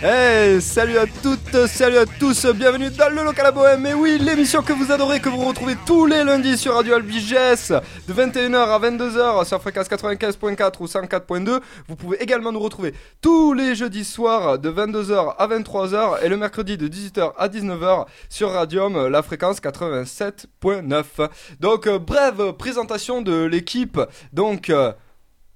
[0.00, 3.84] Hey, salut à toutes, salut à tous, bienvenue dans le local à Bohème.
[3.84, 7.32] Et oui, l'émission que vous adorez, que vous retrouvez tous les lundis sur Radio Albiges
[7.32, 11.60] de 21h à 22h sur fréquence 95.4 ou 104.2.
[11.88, 16.36] Vous pouvez également nous retrouver tous les jeudis soirs de 22h à 23h et le
[16.36, 21.28] mercredi de 18h à 19h sur Radium, la fréquence 87.9.
[21.58, 24.00] Donc, euh, brève présentation de l'équipe.
[24.32, 24.92] Donc, euh,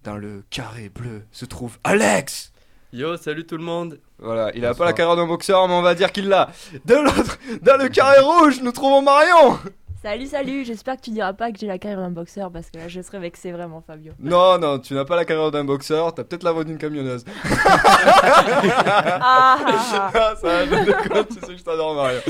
[0.03, 2.52] dans le carré bleu se trouve Alex.
[2.93, 3.99] Yo, salut tout le monde.
[4.19, 6.51] Voilà, il a pas la carrière d'un boxeur, mais on va dire qu'il l'a.
[6.85, 9.59] De l'autre, dans le carré rouge, nous trouvons Marion.
[10.03, 12.77] Salut, salut, j'espère que tu diras pas que j'ai la carrière d'un boxeur parce que
[12.77, 14.13] là je serais vexé vraiment, Fabio.
[14.19, 17.25] Non, non, tu n'as pas la carrière d'un boxeur, t'as peut-être la voix d'une camionneuse.
[17.45, 22.21] Ah, Ah, ça, je déconne, tu sais que je t'adore, Marion.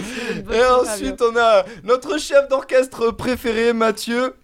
[0.53, 4.34] Et ensuite, on a notre chef d'orchestre préféré, Mathieu.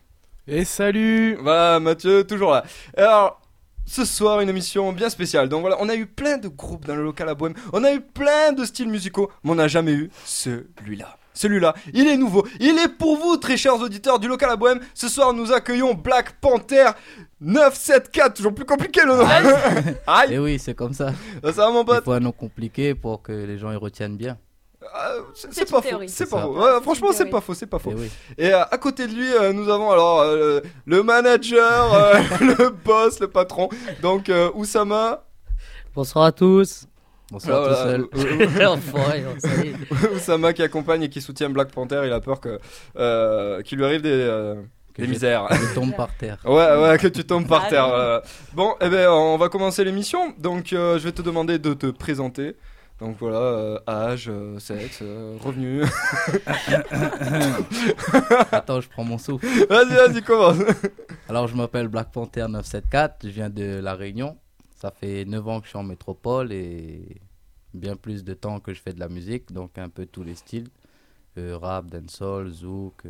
[0.49, 2.65] Et salut Voilà, Mathieu, toujours là.
[2.97, 3.41] Alors,
[3.89, 5.49] ce soir, une émission bien spéciale.
[5.49, 7.55] Donc voilà, on a eu plein de groupes dans le local à Bohème.
[7.73, 11.17] On a eu plein de styles musicaux, mais on n'a jamais eu celui-là.
[11.35, 12.45] Celui-là, il est nouveau.
[12.59, 14.81] Il est pour vous, très chers auditeurs du local à Bohème.
[14.93, 16.91] Ce soir, nous accueillons Black Panther
[17.41, 18.35] 974.
[18.35, 19.25] Toujours plus compliqué le nom.
[20.07, 21.13] Aïe, Et oui, c'est comme ça.
[21.45, 22.05] ça va mon Il pote.
[22.05, 24.37] faut un nom compliqué pour que les gens y retiennent bien.
[24.95, 26.01] Ah, c'est- pas faux.
[26.07, 26.59] C'est pas faux.
[26.59, 27.55] Ouais, franchement, c'est pas faux.
[27.55, 27.91] C'est pas faux.
[27.91, 28.11] Et oui.
[28.39, 32.71] Et euh, à côté de lui, euh, nous avons alors euh, le manager, euh, le
[32.71, 33.69] boss, le patron.
[34.03, 35.25] Donc euh, Oussama.
[35.95, 36.87] Bonsoir à tous.
[37.31, 38.01] Bonsoir Voilà, tout seul.
[38.17, 38.77] euh,
[39.45, 42.03] euh, Oussama qui accompagne et qui soutient Black Panther.
[42.05, 42.59] Il a peur que
[42.97, 44.55] euh, qu'il lui arrive des, euh,
[44.95, 45.47] Que des je- misères.
[45.51, 46.39] Je tombe par terre.
[46.45, 47.89] Ouais, ouais, que tu tombes par Ah, terre.
[47.89, 48.23] voilà.
[48.55, 50.33] Bon, eh ben, on va commencer l'émission.
[50.39, 52.57] Donc, euh, je vais te demander de te présenter.
[53.01, 55.83] Donc voilà, euh, âge, euh, sexe, euh, revenu.
[58.53, 59.47] Attends, je prends mon souffle.
[59.69, 60.57] vas-y, vas-y, commence.
[61.29, 63.19] Alors, je m'appelle Black Panther 974.
[63.25, 64.37] Je viens de La Réunion.
[64.75, 67.21] Ça fait 9 ans que je suis en métropole et
[67.75, 69.53] bien plus de temps que je fais de la musique.
[69.53, 70.69] Donc, un peu tous les styles.
[71.37, 73.03] Euh, rap, dancehall, zouk,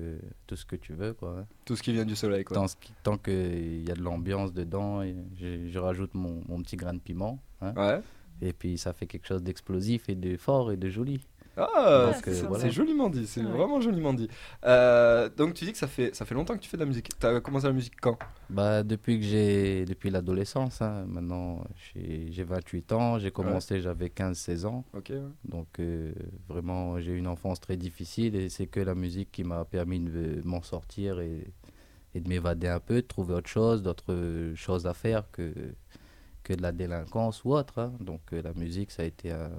[0.46, 1.36] tout ce que tu veux, quoi.
[1.40, 1.46] hein.
[1.64, 2.56] Tout ce qui vient du soleil, quoi.
[2.56, 2.66] Tant,
[3.02, 6.92] tant qu'il y a de l'ambiance dedans, et je, je rajoute mon, mon petit grain
[6.92, 7.38] de piment.
[7.62, 7.72] hein.
[7.74, 8.00] Ouais.
[8.42, 11.20] Et puis ça fait quelque chose d'explosif et de fort et de joli.
[11.60, 12.68] Ah, c'est voilà.
[12.70, 13.50] joliment dit, c'est Ouais.
[13.50, 14.28] vraiment joliment dit.
[14.64, 16.86] Euh, donc tu dis que ça fait, ça fait longtemps que tu fais de la
[16.86, 17.08] musique.
[17.18, 18.16] T'as commencé la musique quand?
[18.48, 24.06] Bah, depuis que j'ai depuis l'adolescence, hein, maintenant j'ai j'ai 28 ans, j'ai commencé j'avais
[24.08, 24.84] 15-16 ans.
[25.44, 26.12] Donc euh,
[26.48, 29.98] vraiment j'ai eu une enfance très difficile et c'est que la musique qui m'a permis
[29.98, 31.44] de m'en sortir et,
[32.14, 35.52] et de m'évader un peu, de trouver autre chose, d'autres choses à faire que,
[36.48, 37.74] que de la délinquance ou autre.
[37.78, 37.92] hein.
[38.00, 39.50] Donc euh, la musique ça a été un-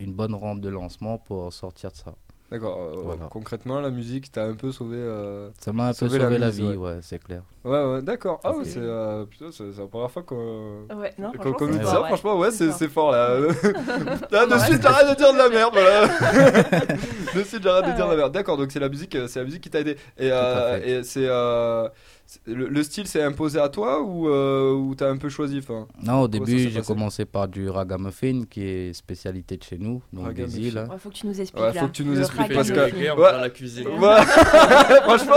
[0.00, 2.12] une bonne rampe de lancement pour sortir de ça.
[2.50, 2.76] D'accord.
[2.78, 3.26] euh, Voilà.
[3.30, 4.98] Concrètement, la musique t'a un peu sauvé.
[4.98, 6.76] euh, Ça m'a un peu Sauver sauvé la vie, ouais.
[6.76, 7.42] ouais, c'est clair.
[7.64, 8.40] Ouais, ouais, d'accord.
[8.44, 10.82] Ah ouais, c'est euh, la première fois qu'on.
[10.94, 11.38] Ouais, non, dit
[11.86, 12.08] ça, ouais.
[12.08, 13.10] franchement, ouais, c'est fort.
[13.12, 13.38] là.
[14.30, 15.72] là, de Ouais, suite, c'est- j'arrête de dire de la merde.
[15.72, 16.08] Voilà.
[17.34, 18.32] de suite, j'arrête de dire de la merde.
[18.32, 19.92] D'accord, donc c'est la musique, euh, c'est la musique qui t'a aidé.
[20.18, 24.72] Et, euh, et c'est euh, c'est- le, le style s'est imposé à toi ou euh,
[24.72, 25.86] ou t'as un peu choisi, enfin.
[26.02, 30.32] Non, au début, j'ai commencé par du ragamuffin, qui est spécialité de chez nous, donc
[30.34, 30.78] des îles.
[30.78, 30.88] hein.
[30.90, 31.80] Ouais, faut que tu nous expliques Ouais, là.
[31.80, 32.96] faut que tu nous Le expliques, parce que- ragamuffin.
[32.98, 33.40] reggae, on Ouais.
[33.40, 33.88] la cuisine.
[35.02, 35.34] Franchement,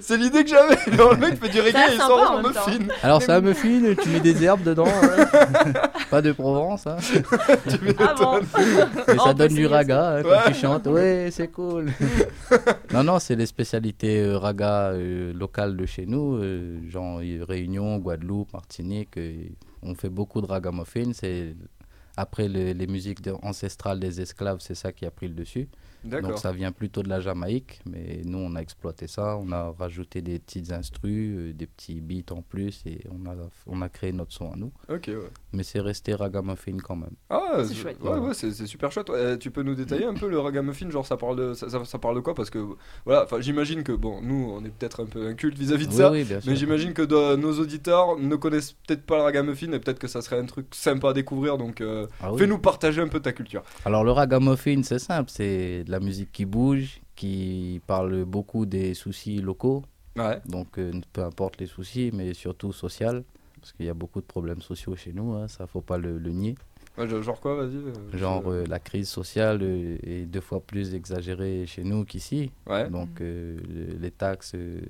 [0.00, 0.74] c'est l'idée que j'avais.
[0.86, 2.78] Le mec fait du reggae et il sort en muffin.
[3.02, 5.72] Alors, c'est un muffin, tu mets des herbes dedans, hein.
[6.10, 6.96] pas de Provence, hein.
[7.98, 10.36] Ah bon mais Oh, ça donne du raga hein, quand Ouais.
[10.48, 10.86] tu chantes.
[10.86, 11.86] Ouais, c'est cool.
[12.92, 17.98] non, non, c'est les spécialités euh, raga euh, locales de chez nous, euh, genre Réunion,
[17.98, 19.16] Guadeloupe, Martinique.
[19.18, 19.48] euh,
[19.82, 21.10] on fait beaucoup de ragamuffin.
[22.16, 25.68] Après le- les musiques ancestrales des esclaves, c'est ça qui a pris le dessus.
[26.04, 26.38] Donc D'accord.
[26.38, 30.20] ça vient plutôt de la Jamaïque, mais nous on a exploité ça, on a rajouté
[30.20, 33.34] des petites instrus, euh, des petits beats en plus et on a,
[33.66, 34.70] on a créé notre son à nous.
[34.90, 35.16] Ok, ouais.
[35.52, 37.14] Mais c'est resté ragamuffin quand même.
[37.30, 37.96] Ah, C'est chouette.
[38.02, 39.08] Ouais, ouais, c'est c'est super chouette.
[39.08, 41.84] Ouais, tu peux nous détailler un peu le ragamuffin Genre, ça parle de, ça, ça-
[41.84, 42.34] ça parle de quoi?
[42.34, 42.58] Parce que,
[43.06, 45.98] voilà, enfin, j'imagine que, bon, nous, on est peut-être un peu inculte vis-à-vis de oui,
[45.98, 46.10] ça.
[46.12, 46.50] oui, bien sûr.
[46.50, 50.08] Mais j'imagine que de- nos auditeurs ne connaissent peut-être pas le ragamuffin et peut-être que
[50.08, 51.56] ça serait un truc sympa à découvrir.
[51.56, 52.38] Donc, euh, Ah oui.
[52.40, 53.62] fais-nous partager un peu ta culture.
[53.86, 58.94] Alors le ragamuffin c'est simple, c'est de la musique qui bouge, qui parle beaucoup des
[58.94, 59.82] soucis locaux,
[60.16, 60.40] Ouais.
[60.46, 63.22] donc euh, peu importe les soucis, mais surtout social,
[63.60, 66.18] parce qu'il y a beaucoup de problèmes sociaux chez nous, hein, ça faut pas le,
[66.18, 66.56] le nier.
[66.98, 70.94] Ouais, genre quoi, vas-y euh, Genre euh, la crise sociale euh, est deux fois plus
[70.94, 72.50] exagérée chez nous qu'ici.
[72.68, 72.88] Ouais.
[72.90, 74.80] Donc euh, le- les taxes euh,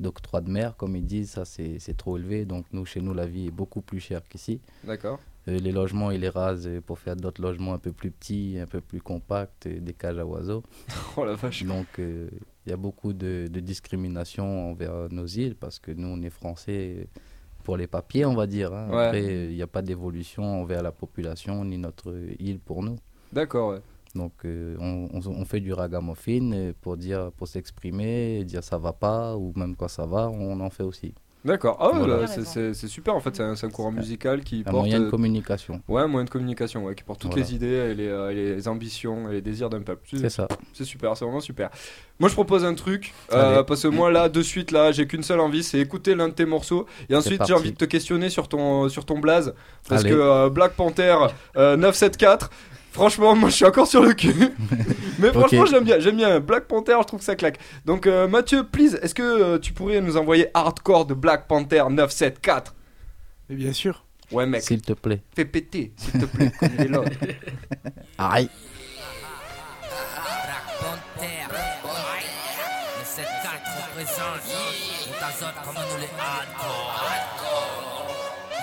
[0.00, 2.44] d'octroi de mer, comme ils disent, ça c'est c'est trop élevé.
[2.46, 4.58] Donc nous, chez nous, la vie est beaucoup plus chère qu'ici.
[4.84, 5.20] D'accord.
[5.48, 8.56] Euh, les logements, ils les rasent euh, pour faire d'autres logements un peu plus petits,
[8.60, 10.62] un peu plus compacts, euh, des cages à oiseaux.
[11.16, 11.64] Oh la vache.
[11.64, 16.20] Donc il y a beaucoup de, de discrimination envers nos îles parce que nous, on
[16.22, 17.08] est français.
[17.62, 18.72] pour les papiers, on va dire.
[18.74, 18.88] hein.
[18.90, 19.04] Ouais.
[19.06, 22.96] Après, il n'y a pas d'évolution envers la population ni notre île pour nous.
[23.32, 23.80] D'accord, ouais.
[24.14, 28.92] Donc, euh, on, on- on fait du ragamuffin pour dire, pour s'exprimer, dire ça va
[28.92, 31.14] pas, ou même quand ça va, on en fait aussi.
[31.44, 31.76] D'accord.
[31.78, 32.16] Ah ouais, Voilà.
[32.22, 34.76] là, c'est- super en fait, c'est un, courant musical qui Un porte.
[34.76, 35.82] moyen de euh, communication.
[35.88, 37.46] Ouais, un moyen de communication, ouais, qui porte toutes Voilà.
[37.46, 40.06] les idées et les, euh, et les ambitions et les désirs d'un peuple.
[40.10, 40.48] C'est ça.
[40.72, 41.68] C'est super, c'est vraiment super.
[42.18, 45.22] Moi, je propose un truc, euh, parce que moi, là, de suite, là, j'ai qu'une
[45.22, 46.86] seule envie, c'est écouter l'un de tes morceaux.
[47.10, 49.54] Et ensuite, j'ai envie de te questionner sur ton, sur ton blaze.
[49.88, 50.10] Parce Allez.
[50.14, 51.16] que euh, Black Panther
[51.56, 52.48] euh, 974,
[52.94, 54.32] franchement, moi, je suis encore sur le cul.
[55.18, 56.40] Mais franchement, j'aime bien, j'aime bien.
[56.40, 57.58] Black Panther, je trouve que ça claque.
[57.84, 61.82] Donc, euh, Mathieu, please, est-ce que euh, tu pourrais nous envoyer hardcore de Black Panther
[61.90, 62.72] 974
[63.50, 64.04] Mais bien sûr.
[64.32, 65.20] Ouais, mec, S'il te plaît.
[65.36, 67.02] fais péter, s'il te plaît, comme il est là.
[68.18, 68.48] Aïe.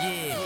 [0.01, 0.40] Panther,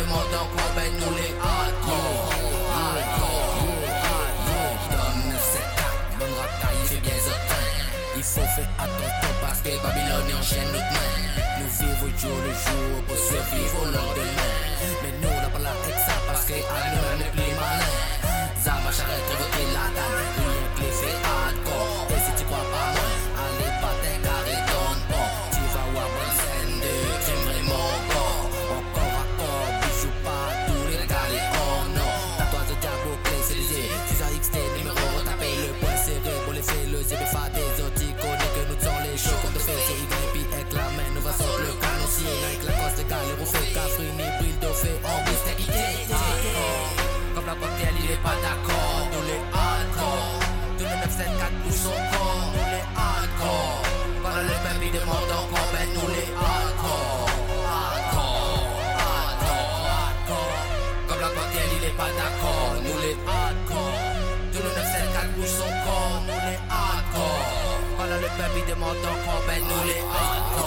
[0.00, 2.32] demande encore, ben nous les hardcore.
[2.72, 3.60] Hardcore,
[4.08, 4.80] hardcore.
[4.92, 6.80] Donne 974, bonne racaille,
[8.16, 11.12] il faut faire attention parce que Babylone enchaîne notre main.
[11.58, 14.52] Nous vivons jour le jour pour survivre au lendemain.
[15.02, 15.74] Mais nous, on n'a pas la
[16.06, 17.39] ça parce que à nous, on plus
[68.60, 70.59] Pendant le peuple, il demande encore, ben nous les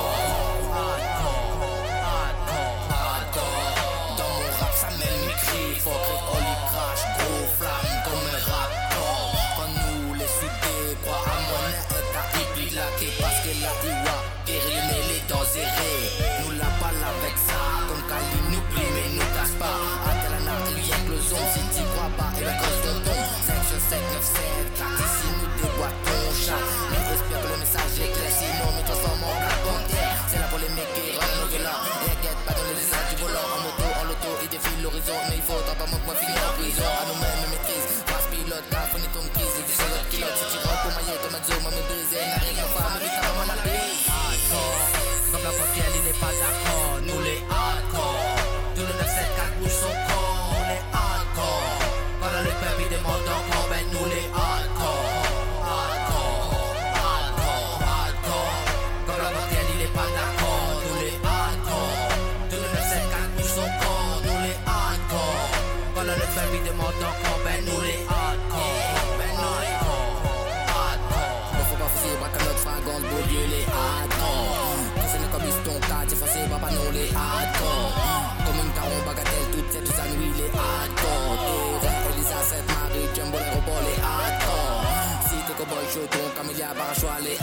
[41.43, 42.19] un zoo, m'a brisé.
[42.29, 44.07] N'a rien fait, mérite à vraiment la bise.
[44.07, 44.79] Hardcore,
[45.31, 46.93] comme la portière, il est pas d'accord.
[47.07, 48.23] Nous les hardcore.
[48.75, 51.77] Tous les 974 nous sont corps, nous les hardcore.
[52.21, 55.11] Pendant le peuple, il demande encore, ben nous les hardcore.
[55.67, 56.51] Hardcore,
[57.03, 58.57] hardcore, hardcore.
[59.05, 59.23] Comme
[76.53, 77.09] papa, non, les.
[78.45, 79.89] Comme une caron bagatelle, toute cette.
[79.89, 80.11] Terrain,
[82.13, 84.83] Elisa, cette Marie, Jumbo, les hardcore.
[85.27, 85.85] Si t'es cowboy,
[86.35, 87.37] camélia, barachois, les.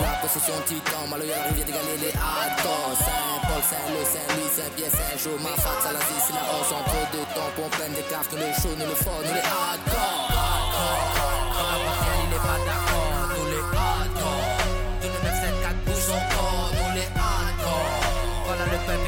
[0.00, 2.96] La possession titan, Maloya, la rivière les hardcore.
[3.04, 7.26] Saint-Paul, Saint-Leu, Saint-Louis, Saint-Pierre, Saint-Jean, ma fat, ça la vie, c'est la hausse, entre deux
[7.34, 9.44] temps, pour prendre des cartes, le chaud, nous le fort, nous les
[12.54, 12.93] d'accord,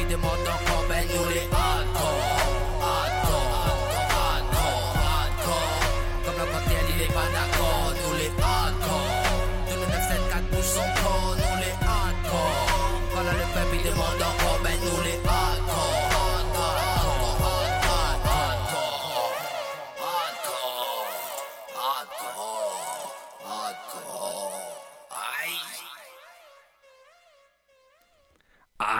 [0.07, 0.56] Voilà le peuple,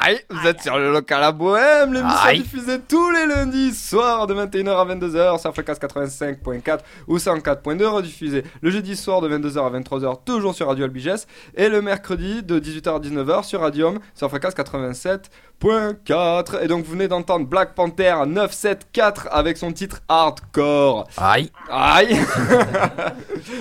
[0.07, 0.21] Aïe.
[0.29, 4.69] Vous êtes sur le local à Bohème, l'émission diffusée tous les lundis soirs de 21h
[4.69, 10.19] à 22h sur Fréquence 85.4 ou 104.2 rediffusée le jeudi soir de 22h à 23h
[10.23, 14.53] toujours sur Radio Albiges et le mercredi de 18h à 19h sur Radium sur Fréquence
[14.53, 21.05] 87.4 et donc vous venez d'entendre Black Panther 974 avec son titre Hardcore.
[21.17, 22.15] Aïe, Aïe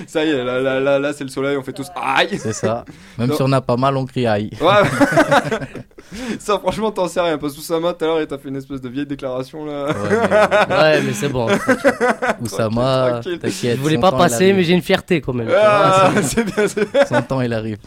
[0.07, 2.53] Ça y est, là, là, là, là, c'est le soleil, on fait tous aïe c'est
[2.53, 2.85] ça.
[3.19, 4.51] Même si on a pas mal, on crie aïe.
[4.61, 4.69] Ouais
[6.39, 8.57] Ça franchement t'en sais rien parce que Oussama tout à l'heure il t'a fait une
[8.57, 11.47] espèce de vieille déclaration là Ouais, Ouais, mais c'est bon.
[11.49, 11.57] mais
[12.43, 13.77] Oussama, t'inquiète.
[13.77, 15.49] Je voulais pas passer, mais j'ai une fierté quand même.
[15.55, 17.05] Ah, c'est bien, c'est bien.
[17.07, 17.79] Son temps, il arrive.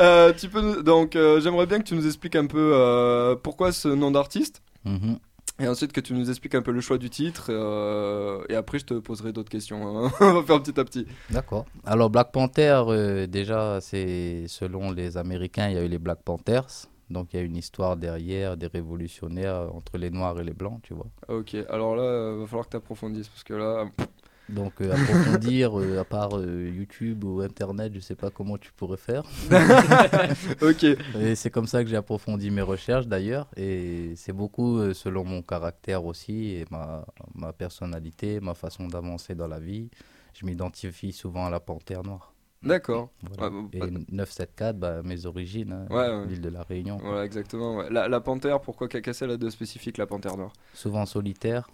[0.00, 3.34] Euh, tu peux nous- donc euh, j'aimerais bien que tu nous expliques un peu euh,
[3.42, 5.18] pourquoi ce nom d'artiste Mhm.
[5.60, 8.78] et ensuite que tu nous expliques un peu le choix du titre euh, et après
[8.78, 10.10] je te poserai d'autres questions hein.
[10.20, 11.66] on va faire petit à petit D'accord.
[11.84, 16.18] Alors Black Panther, euh, déjà, c'est selon les Américains, il y a eu les Black
[16.24, 16.86] Panthers.
[17.10, 20.80] Donc il y a une histoire derrière, des révolutionnaires entre les Noirs et les Blancs,
[20.82, 21.06] tu vois.
[21.28, 23.86] ok alors là euh, va falloir que tu approfondisses parce que là
[24.48, 28.72] Donc euh, approfondir, euh, à part euh, YouTube ou Internet, je sais pas comment tu
[28.72, 29.22] pourrais faire.
[30.62, 30.84] ok
[31.20, 33.46] Et c'est comme ça que j'ai approfondi mes recherches d'ailleurs.
[33.56, 39.34] Et c'est beaucoup euh, selon mon caractère aussi et ma, ma personnalité, ma façon d'avancer
[39.34, 39.90] dans la vie.
[40.32, 42.32] Je m'identifie souvent à la panthère noire.
[42.62, 43.54] D'accord Voilà.
[43.56, 46.98] Ouais, et 974, bah, mes origines, hein, Ouais, l'île de la Réunion.
[46.98, 51.68] voilà exactement la, la panthère pourquoi qu'elle a de spécifique la panthère noire Souvent solitaire,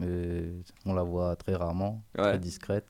[0.00, 2.86] euh, on la voit très rarement, très discrète.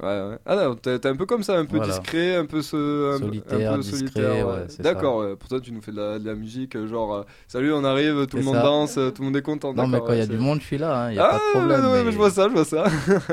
[0.00, 0.38] Ouais, ouais.
[0.46, 1.92] Ah non, t'es un peu comme ça, un peu Voilà.
[1.98, 4.46] discret, un peu, ce, un, Solitaire, un peu discret, solitaire.
[4.46, 4.64] ouais, ouais.
[4.68, 7.22] c'est D'accord, pour toi tu nous fais de la, de la musique, euh, genre euh,
[7.48, 8.62] salut, on arrive, tout le monde ça.
[8.62, 9.74] danse, euh, tout le monde est content.
[9.74, 11.38] Non, mais quand il y a du monde, je suis là, il a Ah, pas
[11.38, 12.04] de problème.
[12.06, 12.84] mais je vois ça, je vois ça.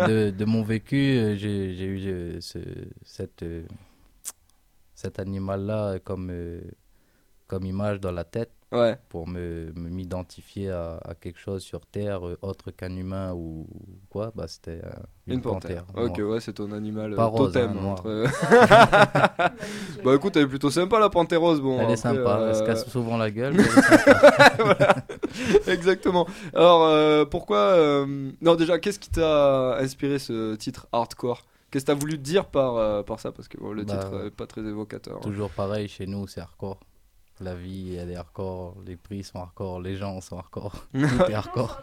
[0.07, 2.57] de, de mon vécu, j'ai eu ce,
[3.03, 3.61] cette, euh,
[4.95, 6.61] cet animal-là comme, euh,
[7.47, 11.85] comme image dans la tête Ouais, pour me me- m'identifier à, à quelque chose sur
[11.85, 13.67] Terre euh, autre qu'un humain ou
[14.09, 14.31] quoi.
[14.35, 14.89] Bah, C'était euh,
[15.27, 15.85] une, panthère.
[15.95, 17.77] Ok, ouais, c'est ton animal euh, Pas rose, totem.
[17.77, 18.25] hein, entre-
[20.03, 21.61] bah écoute, elle est plutôt sympa la panthère rose.
[21.61, 23.53] Bon, Elle est après, sympa, elle se euh, casse souvent la gueule.
[23.53, 24.53] mais elle est sympa.
[24.59, 24.95] voilà,
[25.67, 26.27] exactement.
[26.53, 27.57] Alors, euh, pourquoi.
[27.57, 31.43] euh, Non, déjà, qu'est-ce qui t'a inspiré ce titre hardcore?
[31.71, 33.31] Qu'est-ce que t'as voulu dire par, euh, par ça?
[33.31, 35.17] Parce que bon, le Bah, titre est pas très évocateur.
[35.17, 35.21] hein.
[35.21, 36.79] Toujours pareil, chez nous, c'est hardcore.
[37.41, 40.71] La vie, elle est hardcore, les prix sont hardcore, les gens sont hardcore.
[40.93, 40.99] Tout
[41.29, 41.81] est hardcore.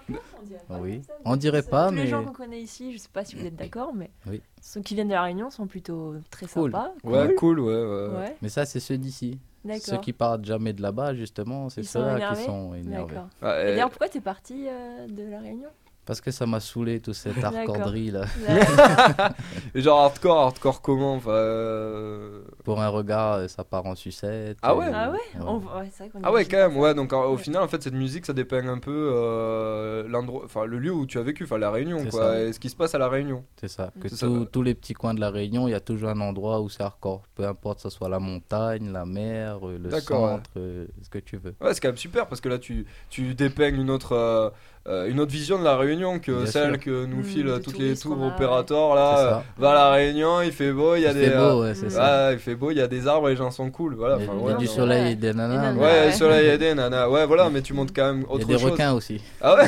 [0.71, 1.02] Oui.
[1.26, 3.44] On dirait pas, Tous mais les gens qu'on connaît ici, je sais pas si vous
[3.44, 4.40] êtes d'accord, mais Oui.
[4.62, 6.71] ceux qui viennent de la Réunion sont plutôt très Cool.
[6.73, 6.92] sympas.
[7.04, 7.37] Ouais, cool.
[7.37, 7.75] cool, ouais.
[7.75, 8.16] ouais.
[8.18, 9.38] Ouais, mais ça, c'est ceux d'ici.
[9.80, 13.14] Ceux qui partent jamais de là-bas, justement, c'est ceux-là énervés qui sont énervés.
[13.14, 13.28] D'accord.
[13.42, 15.68] Ah, Et d'ailleurs, pourquoi t'es parti euh, de la Réunion?
[16.04, 18.25] Parce que ça m'a saoulé, toute cette hardcorerie là.
[19.75, 24.59] Et genre hardcore, hardcore comment Enfin, euh, Pour un regard, euh, ça part en sucette.
[24.62, 25.90] Ah ouais euh, Ah ouais, On vrai
[26.23, 26.94] Ah ouais, quand même, ouais.
[26.94, 27.38] Donc au Ouais.
[27.38, 31.06] final, en fait, cette musique, ça dépeint un peu euh, l'endroit, enfin le lieu où
[31.06, 32.40] tu as vécu, enfin la Réunion, quoi, ça.
[32.42, 33.44] et ce qui se passe à la Réunion.
[33.61, 33.90] C'est ça.
[34.00, 36.61] Que ça, tous- les petits coins de la Réunion, il y a toujours un endroit
[36.61, 37.23] où c'est hardcore.
[37.35, 41.37] Peu importe, que ce soit la montagne, la mer, le centre, euh, ce que tu
[41.37, 41.54] veux.
[41.61, 44.50] Ouais, c'est quand même super parce que là, tu, tu dépeignes une autre, euh,
[44.89, 46.81] euh, une autre vision de la Réunion que Bien celle sûr.
[46.81, 49.17] que nous Mm, filent de toutes les tours opérateurs C'est là.
[49.17, 49.37] ça.
[49.37, 51.27] euh, va à la Réunion, il fait beau, il y a Il des.
[51.27, 52.29] fait euh, beau, ouais, c'est ça.
[52.29, 54.17] ouais, il fait beau, il y a des arbres, les gens sont cool, voilà.
[54.19, 55.12] Il y a, enfin, il y a ouais, du soleil Ouais.
[55.12, 55.73] et des nanas.
[55.75, 56.07] Ouais, Ouais.
[56.07, 57.09] le soleil et des nanas.
[57.09, 58.71] Ouais, voilà, mais tu montres quand même Il y a autre des chose.
[58.73, 59.21] requins aussi.
[59.41, 59.62] Ah ouais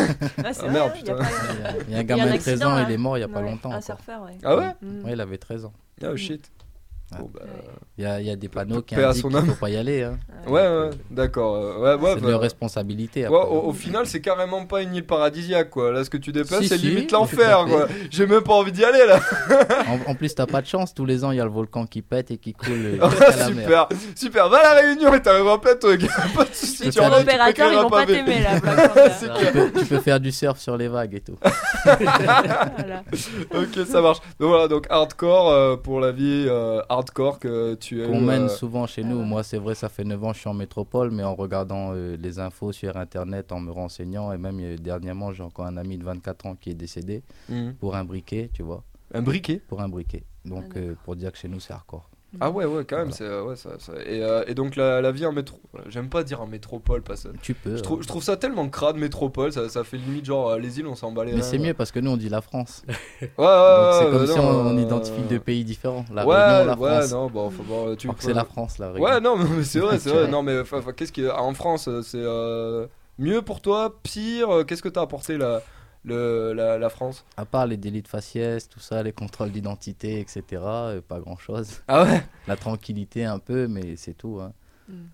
[0.45, 1.29] Ah, vrai, merde, il y a putain.
[1.89, 3.29] Il y a, un gamin de 13 accident, ans, il est mort il y a
[3.29, 3.71] pas longtemps.
[3.71, 3.85] Un encore.
[3.85, 4.37] surfeur, ouais.
[4.43, 5.05] Ah ouais Mm.
[5.05, 5.73] Ouais, il avait 13 ans.
[6.03, 6.17] Oh Mm.
[6.17, 6.51] shit.
[7.13, 7.19] Ouais.
[7.21, 7.41] Bon, bah,
[7.99, 9.47] Il y a, il y a des panneaux qui indiquent qu'il âme.
[9.47, 10.03] faut pas y aller.
[10.03, 10.19] Hein.
[10.49, 11.79] Ouais, ouais, d'accord.
[11.81, 13.27] Ouais, ouais, c'est bah, leur responsabilité.
[13.27, 13.37] après.
[13.39, 15.93] au, au final, c'est carrément pas une île paradisiaque, quoi.
[15.93, 17.67] Là, ce que tu dépeins, Si, c'est si, limite l'enfer.
[18.11, 19.21] J'ai même pas envie d'y aller, là.
[19.87, 20.95] En, en plus, t'as pas de chance.
[20.95, 23.11] Tous les ans, il y a le volcan qui pète et qui coule euh, Ah,
[23.11, 23.65] jusqu'à la mer.
[23.65, 24.49] super, super.
[24.49, 26.07] Va à la Réunion et t'arriveras plein de trucs.
[26.35, 26.91] pas de soucis.
[26.91, 28.61] tu ils vont pas t'aimer là,
[29.39, 31.37] Tu peux, tu peux faire du surf sur les vagues et tout.
[33.55, 34.19] Ok, ça marche.
[34.41, 38.07] Donc voilà, donc hardcore euh, pour la vie euh, hardcore que tu es.
[38.07, 39.23] Qu'on mène souvent chez nous.
[39.23, 41.93] Moi, c'est vrai, ça fait 9 ans que je suis en métropole, mais en regardant
[41.95, 45.77] euh, les infos sur Internet, en me renseignant, et même euh, dernièrement, j'ai encore un
[45.77, 47.23] ami de 24 ans qui est décédé
[47.81, 48.83] pour un briquet, tu vois,
[49.13, 49.61] Un briquet?
[49.69, 50.25] pour un briquet.
[50.45, 52.09] Donc, Ah, euh, pour dire que chez nous, c'est hardcore.
[52.41, 53.11] Ah ouais, ouais, quand même.
[53.11, 53.17] Voilà.
[53.17, 55.59] C'est euh, ouais, ça, ça- Et, euh, et donc la, la vie en métro.
[55.89, 57.29] J'aime pas dire en métropole parce que.
[57.43, 57.77] Tu peux.
[57.77, 60.79] Je trouve, je trouve ça tellement crade métropole, ça, ça fait limite genre euh, les
[60.79, 62.83] îles on s'en bat les Mais c'est mieux parce que nous, on dit la France.
[63.21, 65.65] Ouais, ouais, ouais, c'est ouais, comme bah si non, on, on euh, identifie deux pays
[65.65, 66.05] différents.
[66.13, 67.13] La ouais, Réunion, la ouais, France.
[67.13, 69.05] non, bon, faut voir, tu c'est la France, la Réunion.
[69.05, 70.29] Ouais, non, mais c'est vrai, c'est vrai.
[70.29, 70.63] Non, mais
[70.97, 72.87] qu'est-ce qui en France, euh, c'est euh,
[73.19, 75.63] mieux pour toi, pire euh, Qu'est-ce que t'as apporté la,
[76.05, 80.21] le, la, la France À part les délits de faciès, tout ça, les contrôles d'identité,
[80.21, 81.83] etc., euh, pas grand-chose.
[81.89, 82.23] Ah ouais?
[82.47, 84.41] La tranquillité un peu, mais c'est tout.
[84.41, 84.53] hein.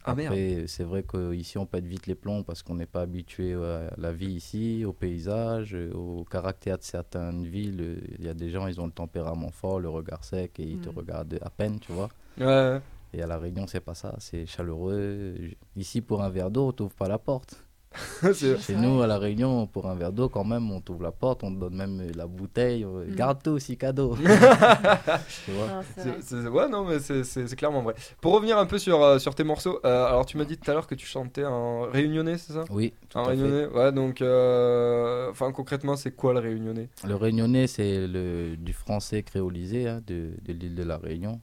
[0.05, 0.33] Ah merde.
[0.33, 3.93] Après, c'est vrai qu'ici, on pète vite les plombs parce qu'on n'est pas habitué à
[3.99, 8.03] la vie ici, au paysage, euh, au caractère de certaines villes.
[8.19, 10.79] Il y a des gens, ils ont le tempérament fort, le regard sec et ils
[10.81, 10.93] te Mm.
[10.97, 12.09] regardent à peine, tu vois.
[12.41, 12.81] Ouais.
[13.13, 15.35] Et à La Réunion, c'est pas ça, c'est chaleureux.
[15.77, 17.65] Ici, pour un verre d'eau, on t'ouvre pas la porte.
[18.35, 21.11] C'est- Chez nous, à La Réunion, pour un verre d'eau, quand même, on t'ouvre la
[21.11, 22.85] porte, on te donne même la bouteille.
[22.85, 23.15] euh, Mm.
[23.17, 24.15] Garde tout aussi, cadeau.
[25.45, 27.95] tu vois Non, ouais, non, mais c'est- clairement vrai.
[28.21, 30.71] Pour revenir un peu sur, euh, sur tes morceaux, euh, alors tu m'as dit tout
[30.71, 32.65] à l'heure que tu chantais en réunionnais, c'est ça?
[32.71, 33.31] Oui, tout En à fait.
[33.43, 36.89] réunionnais Ouais, donc, euh, enfin, concrètement, c'est quoi le réunionnais?
[37.07, 41.41] Le réunionnais, c'est le, du français créolisé hein, de, de l'île de la Réunion.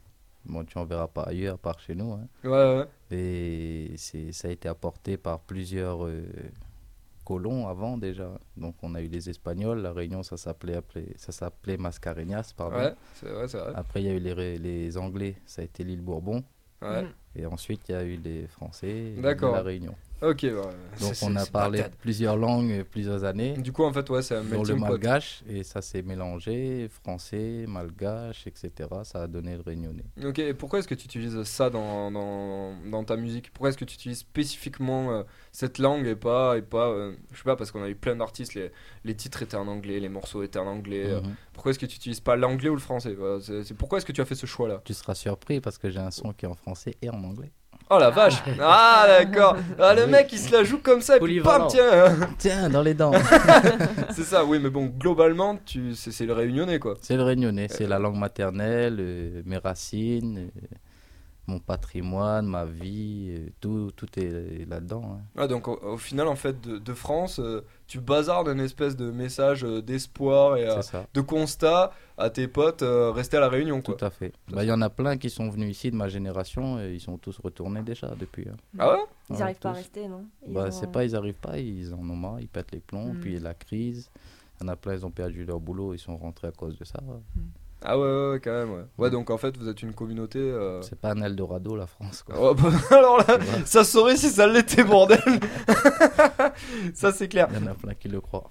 [0.48, 2.14] Bon, tu en verras pas ailleurs, à part chez nous.
[2.14, 2.28] hein.
[2.44, 2.50] Ouais,
[2.80, 2.88] ouais.
[3.12, 6.24] Et c'est, ça a été apporté par plusieurs euh,
[7.26, 8.32] colons avant déjà.
[8.56, 10.80] Donc on a eu les Espagnols, la Réunion, ça s'appelait,
[11.18, 12.78] ça s'appelait Mascareñas, pardon.
[12.78, 13.74] Ouais, c'est vrai, c'est vrai.
[13.76, 16.44] Après, il y a eu les, les Anglais, ça a été l'île Bourbon.
[16.82, 17.06] Ouais.
[17.36, 19.54] Et ensuite, il y a eu les Français D'accord.
[19.56, 19.96] la Réunion.
[20.20, 20.52] Ok, ouais.
[21.00, 23.54] Donc on a parlé plusieurs langues, plusieurs années.
[23.58, 27.66] Du coup, en fait, ouais, c'est un Dans le malgache, et ça s'est mélangé, français,
[27.68, 28.72] malgache, etc.
[29.04, 30.06] Ça a donné le réunionnais.
[30.26, 33.52] Ok, et pourquoi est-ce que tu utilises ça dans, dans, dans ta musique?
[33.54, 37.38] Pourquoi est-ce que tu utilises spécifiquement euh, cette langue et pas, et pas euh, je
[37.38, 38.72] sais pas, parce qu'on a eu plein d'artistes, les,
[39.04, 41.04] les titres étaient en anglais, les morceaux étaient en anglais.
[41.06, 41.36] euh, Mhm.
[41.54, 43.14] Pourquoi est-ce que tu utilises pas l'anglais ou le français?
[43.14, 43.40] Voilà,
[43.78, 44.82] Pourquoi est-ce que tu as fait ce choix-là?
[44.86, 47.52] Tu seras surpris parce que j'ai un son qui est en français et en anglais.
[47.90, 48.42] Oh la vache.
[48.62, 49.56] Ah d'accord.
[49.80, 50.12] Ah le Oui.
[50.12, 52.16] mec il se la joue comme ça et puis bam tiens.
[52.38, 53.12] Tiens, dans les dents.
[54.16, 56.96] C'est ça, oui, mais bon, globalement, tu, c'est, c'est le réunionnais quoi.
[57.02, 60.66] C'est le réunionnais, c'est la langue maternelle, euh, mes racines, euh,
[61.48, 65.22] mon patrimoine, ma vie, tout, tout est là-dedans.
[65.38, 68.98] Ah, donc au, au final, en fait, de, de France, euh, tu bazardes un espèce
[68.98, 70.82] de message euh, d'espoir et euh,
[71.14, 73.96] de constat à tes potes euh, restés à la Réunion quoi.
[73.96, 74.34] tout à fait.
[74.50, 77.00] Bah, Il y en a plein qui sont venus ici de ma génération et ils
[77.00, 78.48] sont tous retournés déjà depuis.
[78.50, 78.58] hein.
[78.78, 79.00] Ah ouais?
[79.30, 80.26] Ils Ouais, n'arrivent pas à rester, non?
[80.46, 82.80] Ils Bah, ont- c'est pas, ils arrivent pas, ils en ont marre, ils pètent les
[82.82, 83.20] plombs, Mm.
[83.22, 84.10] puis la crise.
[84.60, 86.78] Il y en a plein, ils ont perdu leur boulot, ils sont rentrés à cause
[86.78, 87.00] de ça.
[87.06, 87.42] ouais.
[87.84, 88.84] Ah ouais, ouais, ouais, quand même, ouais.
[88.98, 90.40] Ouais, donc en fait, vous êtes une communauté.
[90.40, 92.24] euh, C'est pas un Eldorado, la France.
[92.24, 92.36] Quoi.
[92.40, 95.20] Oh, bah, alors là, Tu vois ça saurait si ça l'était, bordel
[96.94, 97.48] Ça, c'est clair.
[97.52, 98.50] Il y en a plein qui le croient.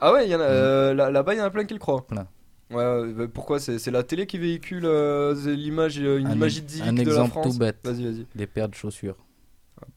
[0.00, 1.74] Ah ouais, il y en a, euh, là- là-bas, il y en a plein qui
[1.74, 2.06] le croient.
[2.06, 2.26] Plein.
[2.70, 3.60] Ouais, ouais, bah, pourquoi?
[3.60, 6.92] C'est, c'est la télé qui véhicule euh, c'est l'image, euh, une Un image idyllique un
[6.94, 7.78] de la exemple France tout bête.
[7.84, 8.26] Vas-y, vas-y.
[8.34, 9.16] Des paires de chaussures.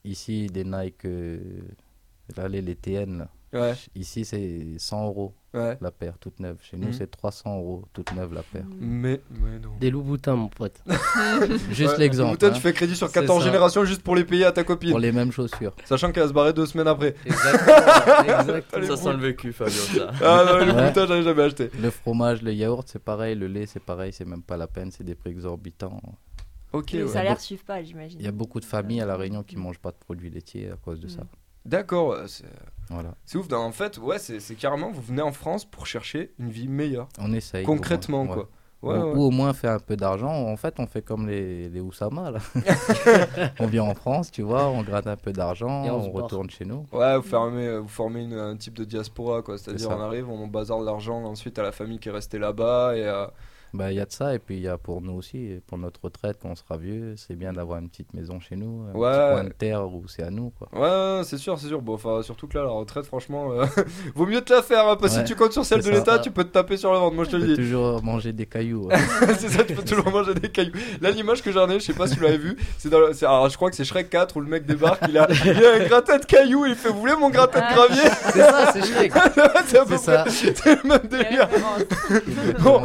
[0.03, 1.39] Ici, des Nike, euh,
[2.35, 3.17] là, les, les TN.
[3.19, 3.27] là.
[3.53, 5.77] Ouais, Ici, c'est 100 euros ouais.
[5.79, 6.57] la paire, toute neuve.
[6.61, 6.93] Chez nous, Mhm.
[6.93, 8.65] c'est 300 euros, toute neuve la paire.
[8.79, 9.69] Mais, mais non.
[9.79, 10.81] Des Louboutins, mon pote.
[11.71, 12.45] Juste Ouais, l'exemple.
[12.45, 13.45] Hein, tu fais crédit sur C'est 14 ça.
[13.45, 14.89] générations juste pour les payer à ta copine.
[14.91, 15.73] Pour les mêmes chaussures.
[15.85, 17.15] Sachant qu'elle va se barrer deux semaines après.
[17.25, 17.77] Exactement.
[18.41, 18.87] exactement.
[18.87, 20.11] Ça sent le vécu, Fabio, ça.
[20.21, 20.87] Ah non, le Ouais.
[20.89, 21.69] bouton, j'avais jamais acheté.
[21.81, 23.35] Le fromage, le yaourt, c'est pareil.
[23.35, 24.11] Le lait, c'est pareil.
[24.11, 24.91] C'est même pas la peine.
[24.91, 26.01] C'est des prix exorbitants.
[26.73, 27.07] Ok, Les ouais.
[27.09, 28.19] salaires suivent pas, j'imagine.
[28.19, 30.69] Il y a beaucoup de familles à La Réunion qui mangent pas de produits laitiers
[30.69, 31.21] à cause de ça.
[31.67, 32.45] D'accord, c'est,
[32.89, 33.13] Voilà.
[33.25, 33.51] c'est ouf.
[33.51, 37.07] En fait, ouais, c'est, c'est carrément, vous venez en France pour chercher une vie meilleure.
[37.19, 37.63] On essaye.
[37.65, 38.33] Concrètement, ouais.
[38.33, 38.49] quoi.
[38.83, 39.11] Ouais, ou, ouais.
[39.15, 40.31] ou au moins faire un peu d'argent.
[40.31, 42.29] En fait, on fait comme les, les Oussama.
[42.31, 42.39] Là.
[43.59, 46.63] on vient en France, tu vois, on gratte un peu d'argent, Et on retourne chez
[46.63, 46.85] nous.
[46.91, 49.57] Ouais, vous formez, vous formez une- un type de diaspora, quoi.
[49.57, 52.95] C'est-à-dire, C'est on arrive, on bazarde l'argent ensuite à la famille qui est restée là-bas.
[52.95, 53.25] Et, euh,
[53.73, 55.77] Bah, il y a de ça, et puis il y a pour nous aussi, pour
[55.77, 58.97] notre retraite, quand on sera vieux, c'est bien d'avoir une petite maison chez nous, un
[58.97, 59.09] Ouais.
[59.11, 60.51] petit coin de terre où c'est à nous.
[60.57, 60.69] Quoi.
[60.73, 61.81] Ouais, c'est sûr, c'est sûr.
[61.81, 63.65] Bon, enfin, surtout que là, la retraite, franchement, euh,
[64.15, 64.87] vaut mieux te la faire.
[64.87, 66.77] hein, parce que Ouais, si tu comptes sur celle de l'État, tu peux te taper
[66.77, 67.15] sur le ventre.
[67.15, 67.55] Moi, je te le dis.
[67.55, 68.87] toujours manger des cailloux.
[68.87, 68.95] ouais.
[69.37, 70.73] c'est ça, tu peux toujours manger des cailloux.
[71.01, 73.11] Là, l'image que j'en ai, je sais pas si vous l'avez vu, c'est dans le-
[73.23, 75.75] alors, je crois que c'est Shrek 4 où le mec débarque, il a, il a
[75.75, 78.09] un gratin de cailloux, il fait, vous voulez mon gratin de gravier?
[78.31, 79.11] c'est ça, c'est Shrek.
[79.65, 80.25] c'est ça.
[80.29, 81.47] c'est le même délire.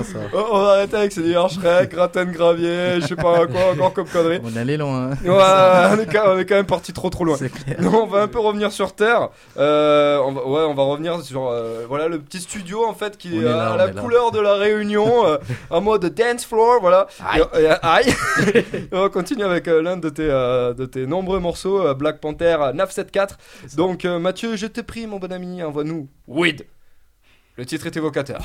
[0.04, 0.18] ça.
[0.34, 3.70] Oh, on va arrêter avec ces délires Shrek, gratin de gravier, je sais pas quoi
[3.72, 4.40] encore comme connerie.
[4.44, 5.10] On est allé loin.
[5.12, 5.16] hein.
[5.24, 7.36] Ouais, on est, quand, on est quand même parti trop trop loin.
[7.38, 7.76] C'est clair.
[7.80, 9.28] Non, on va un peu revenir sur Terre.
[9.58, 13.16] Euh, on va, ouais, on va revenir sur euh, voilà le petit studio en fait
[13.16, 14.00] qui On est, est là, à la est là.
[14.02, 15.36] couleur de la Réunion, euh,
[15.70, 17.06] en mode dance floor, voilà.
[17.26, 17.42] Aïe.
[17.58, 18.14] Et, et- aïe.
[18.54, 22.20] Et on continue avec euh, l'un de tes euh, de tes nombreux morceaux, euh, Black
[22.20, 23.36] Panther euh, 974.
[23.68, 23.76] ça.
[23.76, 26.66] Donc euh, Mathieu, je t'ai pris mon bon ami, envoie-nous Weed.
[27.56, 28.40] Le titre est évocateur.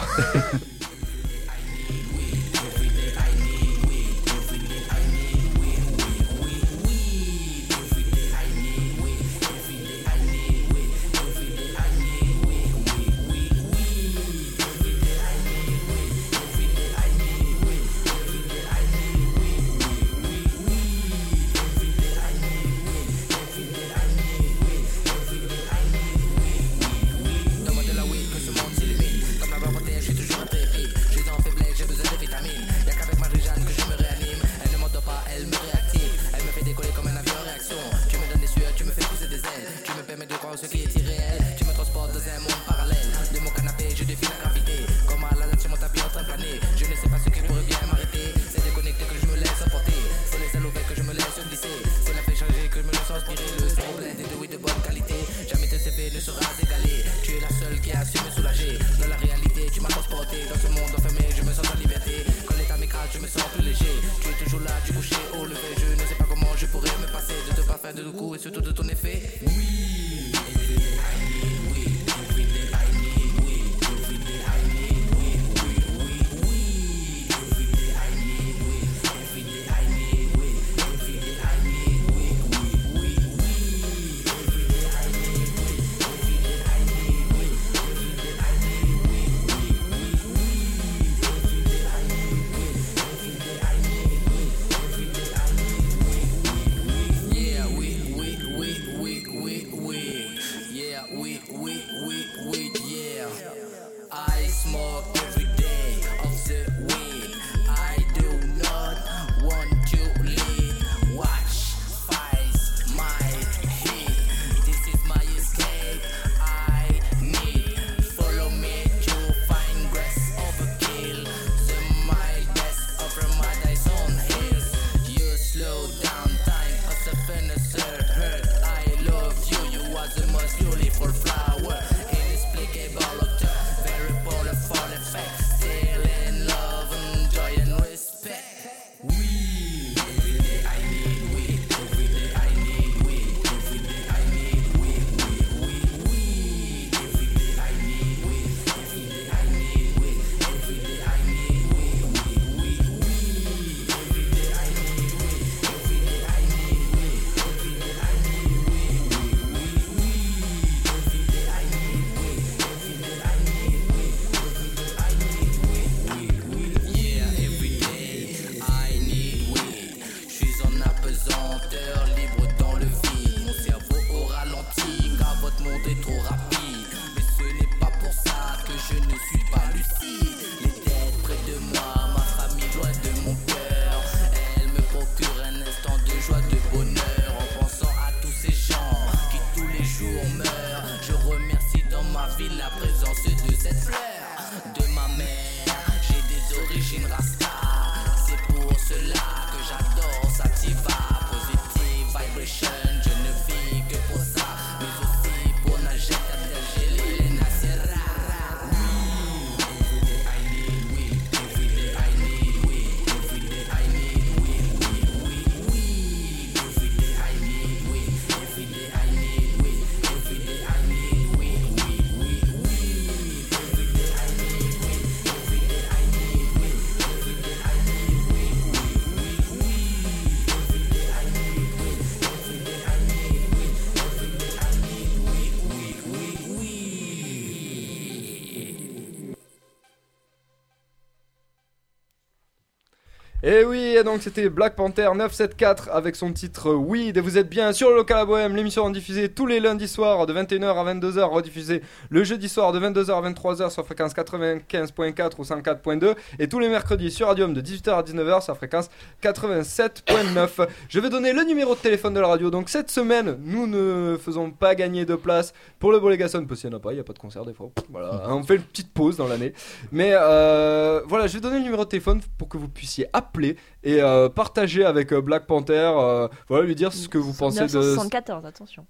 [243.50, 247.18] Et oui, donc c'était Black Panther 974 avec son titre Weed.
[247.18, 249.88] Et vous êtes bien sur le local à Bohème, l'émission en diffusée tous les lundis
[249.88, 254.14] soirs de 21h à 22h, rediffusée le jeudi soir de 22h à 23h sur fréquence
[254.14, 258.90] 95.4 ou 104.2 et tous les mercredis sur Radium de 18h à 19h sur fréquence
[259.24, 260.68] 87.9.
[260.90, 262.50] Je vais donner le numéro de téléphone de la radio.
[262.50, 266.70] Donc cette semaine, nous ne faisons pas gagner de place pour le Bolégason parce qu'il
[266.70, 267.70] n'y en a pas, il n'y a pas de concert des fois.
[267.90, 269.54] Voilà, on fait une petite pause dans l'année.
[269.92, 273.58] Mais euh, voilà, je vais donner le numéro de téléphone pour que vous puissiez appeler
[273.88, 275.92] et euh, partager avec euh, Black Panther.
[275.96, 277.66] euh, voilà, lui dire ce que vous pensez de.
[277.66, 278.86] 1974, attention.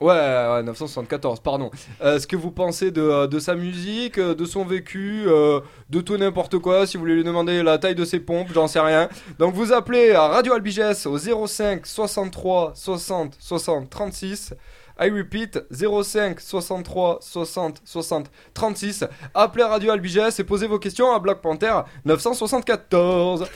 [0.00, 1.72] Ouais, ouais, 974, pardon.
[2.02, 5.58] Euh, ce que vous pensez de, de sa musique, de son vécu, euh,
[5.90, 6.86] de tout n'importe quoi.
[6.86, 9.08] Si vous voulez lui demander la taille de ses pompes, j'en sais rien.
[9.40, 14.54] Donc vous appelez à Radio Albiges au 05 63 60 60 36.
[15.00, 19.04] I repeat 05 63 60 60 36.
[19.34, 23.46] Appelez Radio Albiges et posez vos questions à Black Panther 974.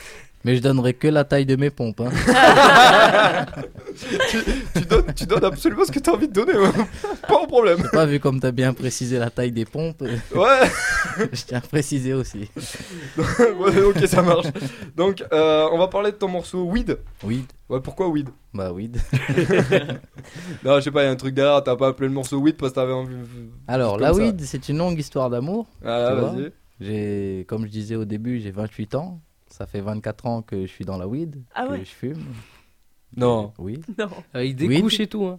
[0.45, 2.01] Mais je donnerai que la taille de mes pompes.
[2.01, 2.11] hein.
[4.75, 6.55] tu, donnes, tu donnes absolument ce que tu as envie de donner.
[6.55, 6.71] ouais.
[7.29, 7.83] Pas de problème.
[7.93, 10.03] Pas vu comme t'as bien précisé la taille des pompes.
[10.03, 10.69] Ouais.
[11.33, 12.51] je tiens à préciser aussi.
[13.19, 14.47] Ouais, ok, ça marche.
[14.97, 16.99] Donc, euh, on va parler de ton morceau Weed.
[17.23, 17.45] Weed.
[17.69, 18.29] Ouais, pourquoi Weed?
[18.55, 18.99] Bah weed.
[20.65, 22.39] Non, je sais pas, il y a un truc derrière, t'as pas appelé le morceau
[22.39, 23.15] Weed parce que t'avais envie.
[23.69, 25.67] Alors la weed, c'est une longue histoire d'amour.
[25.85, 26.53] Ah, tu vas-y.
[26.81, 29.21] J'ai, comme je disais au début, j'ai 28 ans.
[29.53, 32.25] Ça fait 24 ans que je suis dans la weed, Ah que ouais je fume.
[33.17, 33.81] Non, Oui.
[33.99, 34.09] Non.
[34.33, 34.81] Avec des Oui.
[34.81, 35.25] couches et tout.
[35.27, 35.39] Hein.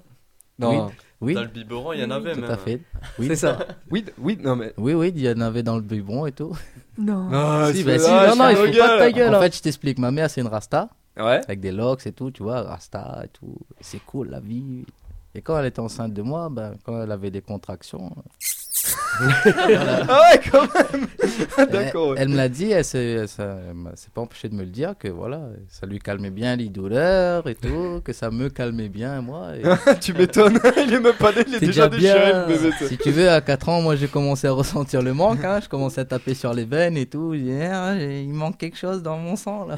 [0.59, 0.91] non.
[1.21, 2.51] Oui, Dans le biberon, il y en Oui, avait tout même.
[2.51, 2.81] à fait.
[3.17, 3.27] Oui.
[3.29, 3.57] C'est ça.
[3.89, 4.73] Weed, Weed, non mais.
[4.77, 6.53] Oui, oui, il y en avait dans le biberon et tout.
[6.97, 7.29] Non.
[7.31, 9.13] Ah, Si, bah si, ah, non, non, je il faut pas de ta gueule.
[9.13, 9.35] gueule.
[9.35, 9.41] En hein.
[9.41, 9.99] fait, je t'explique.
[9.99, 11.39] Ma mère, c'est une rasta, Ouais.
[11.45, 13.55] avec des locks et tout, tu vois, rasta et tout.
[13.79, 14.83] C'est cool, la vie.
[15.33, 18.13] Et quand elle était enceinte de moi, ben, quand elle avait des contractions,
[19.19, 21.07] Ah ouais, quand même
[21.71, 22.13] D'accord.
[22.17, 23.25] Elle, elle me l'a dit, elle s'est
[24.13, 27.55] pas empêchée de me le dire que voilà, ça lui calmait bien les douleurs et
[27.55, 29.49] tout, que ça me calmait bien moi.
[29.55, 29.63] et-
[30.01, 33.29] tu m'étonnes, il est même pas né, il est déjà déjà déchiré si tu veux,
[33.29, 36.33] à 4 ans, moi j'ai commencé à ressentir le manque, hein, je commençais à taper
[36.33, 37.33] sur les veines et tout.
[37.33, 39.75] Je dis, Ah, il manque quelque chose dans mon sang là.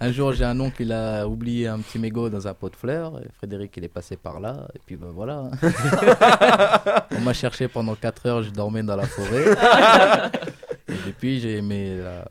[0.00, 2.76] Un jour, j'ai un oncle, il a oublié un petit mégot dans un pot de
[2.76, 3.18] fleurs.
[3.20, 4.66] Et Frédéric, il est passé par là.
[4.74, 5.50] Et puis ben voilà.
[7.16, 9.44] On m'a cherché pendant 4 heures, je dormais dans la forêt.
[10.88, 12.24] Et depuis, j'ai aimé la,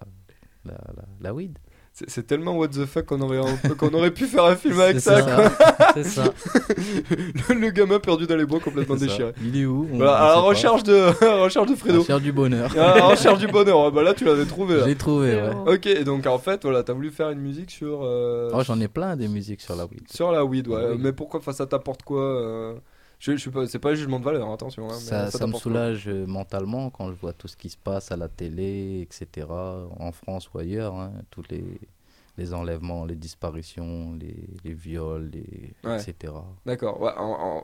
[0.66, 1.58] la, la, la weed.
[1.96, 3.40] C'est c'est tellement what the fuck qu'on aurait,
[3.78, 5.22] qu'on aurait pu faire un film avec C'est ça.
[5.22, 5.36] ça.
[5.36, 5.94] quoi.
[5.94, 6.24] C'est ça.
[7.50, 9.12] Le, le gamin perdu dans les bois complètement C'est ça.
[9.12, 9.34] déchiré.
[9.44, 10.40] Il est où On- Voilà, on à la pas.
[10.42, 12.00] recherche de, à la recherche de Fredo.
[12.02, 12.72] Recherche du bonheur.
[12.78, 13.80] À la recherche du bonheur.
[13.86, 14.80] Ouais, Bah là, tu l'avais trouvé.
[14.86, 15.74] J'ai trouvé, ouais.
[15.74, 18.02] Ok, et donc en fait, voilà, t'as voulu faire une musique sur.
[18.04, 20.12] euh, Oh, J'en ai plein des musiques sur la weed.
[20.12, 20.96] Sur la weed, ouais.
[20.98, 22.74] Mais pourquoi enfin, ça t'apporte quoi euh,
[23.24, 24.84] je, je suis pas, C'est pas un jugement de valeur, attention.
[24.90, 27.70] hein, mais Ça, ça me quoi soulage euh, mentalement quand je vois tout ce qui
[27.70, 31.64] se passe à la télé, etc., en France ou ailleurs, hein, tous les,
[32.38, 36.02] les enlèvements, les disparitions, les, les viols, les, Ouais.
[36.02, 36.34] etc.
[36.66, 37.00] D'accord.
[37.00, 37.12] Ouais,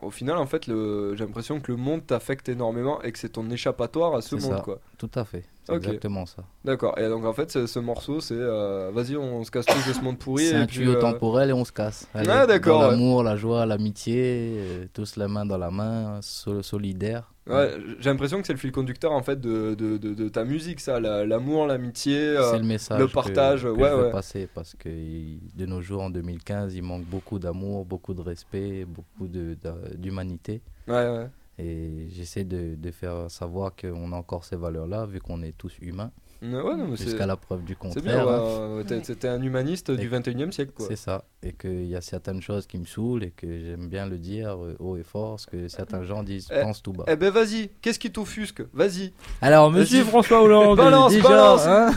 [0.01, 1.15] au final, en fait, le...
[1.15, 4.55] j'ai l'impression que le monde t'affecte énormément et que c'est ton échappatoire à ce monde,
[4.58, 4.62] ça.
[4.63, 4.79] quoi.
[4.99, 6.43] Tout à fait, c'est exactement ça.
[6.63, 6.97] D'accord.
[6.99, 9.93] Et donc en fait, ce, ce morceau, c'est euh, vas-y, on se casse tous de
[9.93, 10.45] ce monde pourri.
[10.47, 12.08] C'est et un puis, tuyau euh, temporel et on se casse.
[12.13, 12.91] Allez, Ah, d'accord, ouais.
[12.91, 17.34] l'amour, la joie, l'amitié, euh, tous la main dans la main, so- solidaire.
[17.49, 20.43] Ouais, j'ai l'impression que c'est le fil conducteur en fait de, de, de, de ta
[20.45, 22.17] musique, ça, la- l'amour, l'amitié.
[22.19, 24.12] euh, le message le partage, que, ouais, je veux ouais.
[24.12, 28.85] passer parce que de nos jours en 2015 il manque beaucoup d'amour beaucoup de respect
[28.85, 29.57] beaucoup de-
[29.97, 31.27] d'humanité Ouais, ouais.
[31.57, 35.57] et j'essaie de, de faire savoir qu'on a encore ces valeurs là vu qu'on est
[35.57, 38.78] tous humains Ouais, jusqu'à la preuve du contraire hein.
[38.78, 40.86] ouais, T'es un humaniste du Et- 21 e siècle, quoi.
[40.88, 44.06] c'est ça et qu'il y a certaines choses qui me saoulent et que j'aime bien
[44.06, 47.06] le dire euh, haut et fort ce que certains gens disent Eh, pense tout bas
[47.08, 48.62] Eh ben vas-y, qu'est-ce qui t'offusque?
[48.73, 49.13] Vas-y.
[49.41, 49.80] Alors, Vas-y.
[49.82, 51.65] monsieur François Hollande, Balance, déjà, balance.
[51.65, 51.91] hein,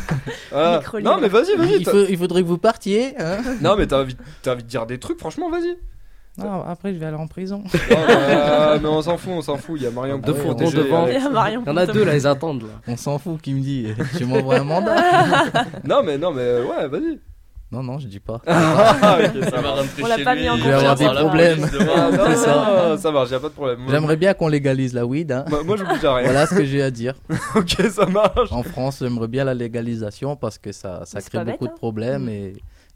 [1.03, 1.83] non, mais vas-y, vas-y.
[2.11, 3.39] il, faudrait que vous partiez hein.
[3.61, 5.77] Non, mais t'as envie, t'as envie de dire des trucs, franchement, vas-y.
[6.39, 9.59] Non, après je vais aller en prison Oh, bah, mais on s'en fout, on s'en
[9.59, 9.75] fout.
[9.79, 11.07] Il y a Marion Deux pour fourgons protéger, devant.
[11.07, 12.81] Il y a Marion il y en a deux là, ils attendent là.
[12.89, 14.97] on s'en fout qui me dit tu m'envoies un mandat
[15.85, 17.19] Non, mais non, mais euh, ouais, vas-y.
[17.71, 20.57] non non je dis pas Ah, ok, ça va On l'a pas lui, mis en
[20.57, 21.69] il Je vais avoir des problèmes.
[21.95, 22.89] Ah, non, C'est ça.
[22.89, 23.81] non, ça marche, y a pas de problème.
[23.91, 25.33] J'aimerais bien qu'on légalise la weed.
[25.33, 25.45] Hein.
[25.51, 26.25] Moi, moi je bouge à rien.
[26.25, 27.15] Voilà ce que j'ai à dire.
[27.57, 28.51] ok, ça marche.
[28.53, 31.77] En France, j'aimerais bien la légalisation parce que ça, ça crée beaucoup bête, de hein.
[31.77, 32.29] problèmes Mm.
[32.31, 32.53] et,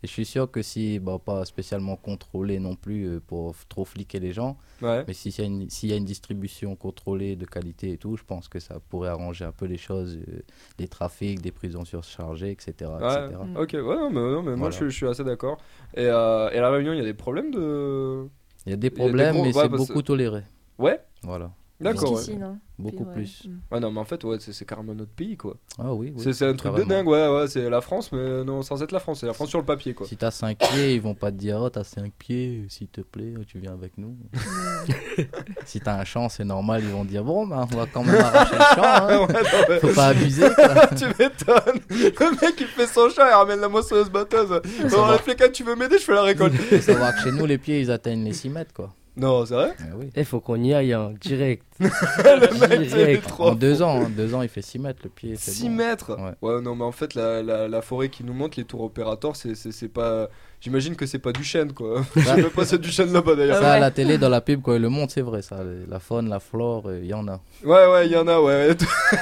[0.06, 3.84] et je suis sûr que si, bah, pas spécialement contrôlé non plus euh, pour trop
[3.84, 5.04] fliquer les gens, Ouais.
[5.08, 7.98] mais si s'il y, a une- s'il y a une distribution contrôlée de qualité et
[7.98, 10.42] tout, je pense que ça pourrait arranger un peu les choses, euh,
[10.78, 12.72] des trafics, des prisons surchargées, etc.
[13.00, 13.24] Ouais.
[13.26, 13.36] etc.
[13.44, 13.56] Mm.
[13.56, 15.58] Ok, ouais, non, mais, non, mais moi je, suis- je suis assez d'accord.
[15.94, 18.28] Et, euh, et à la Réunion, il y a des problèmes de.
[18.64, 20.42] Il y a des des problèmes, gros- mais ouais, c'est parce- beaucoup toléré.
[20.78, 21.50] Ouais, Voilà.
[21.80, 22.12] D'accord.
[22.14, 22.34] Ouais.
[22.36, 23.14] Non Beaucoup Ouais.
[23.14, 23.46] plus.
[23.48, 23.58] Mm.
[23.74, 25.56] Ouais, non, mais en fait, ouais, c'est carrément notre pays, quoi.
[25.78, 26.34] Ah oui, oui.
[26.34, 29.00] c'est un truc de dingue, ouais, ouais, c'est la France, mais non, sans être la
[29.00, 30.06] France, c'est la France sur le papier, quoi.
[30.06, 33.00] Si t'as 5 pieds, ils vont pas te dire Oh, t'as 5 pieds, s'il te
[33.00, 34.14] plaît, tu viens avec nous.
[35.64, 38.14] si t'as un champ, c'est normal, ils vont dire Bon, bah, on va quand même
[38.20, 38.82] arracher le champ.
[38.84, 39.06] hein.
[39.26, 40.46] Ouais, non, mais- Faut pas abuser.
[40.54, 40.86] quoi.
[40.96, 41.80] tu m'étonnes.
[41.90, 44.60] Le mec il fait son chat, il ramène la moissonneuse batteuse.
[44.84, 46.54] Alors, les flécanes, tu veux m'aider, je fais la récolte.
[46.54, 48.74] Faut savoir que chez nous, les pieds, ils atteignent les 6 mètres.
[48.74, 48.92] Quoi.
[49.16, 50.10] Non, c'est vrai oui.
[50.16, 51.64] Il faut qu'on y aille hein, direct.
[51.80, 53.22] Le mec, Direct.
[53.26, 53.48] trop.
[53.48, 55.36] En 2 ans, hein, deux ans, il fait 6 mètres le pied.
[55.36, 55.74] c'est 6 bon.
[55.74, 56.60] mètres Ouais.
[56.62, 59.88] non, mais en fait, la, la, la forêt qui nous montre, les tours opérateurs, c'est
[59.92, 60.28] pas.
[60.60, 62.02] J'imagine que c'est pas du chêne, quoi.
[62.16, 63.60] Je sais même pas c'est du chêne là-bas d'ailleurs.
[63.60, 63.80] Ça, à ouais.
[63.80, 65.40] la télé, dans la pub, quand ils le montrent, c'est vrai.
[65.42, 67.38] Ça, la faune, la flore, euh, il y en a.
[67.64, 68.70] Ouais, ouais, il y en a, ouais.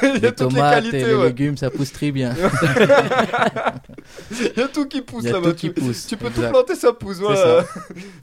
[0.03, 1.27] Il y a Les toutes les tomates et qualités, les ouais.
[1.27, 2.33] légumes, ça pousse très bien.
[4.31, 5.51] Il y a tout qui pousse Il y a là-bas.
[5.51, 6.07] tout qui Tu- pousse.
[6.07, 6.51] Tu peux tout Exact.
[6.53, 7.18] planter, ça pousse.
[7.18, 7.37] Voilà.
[7.37, 7.59] ça.
[7.59, 7.62] en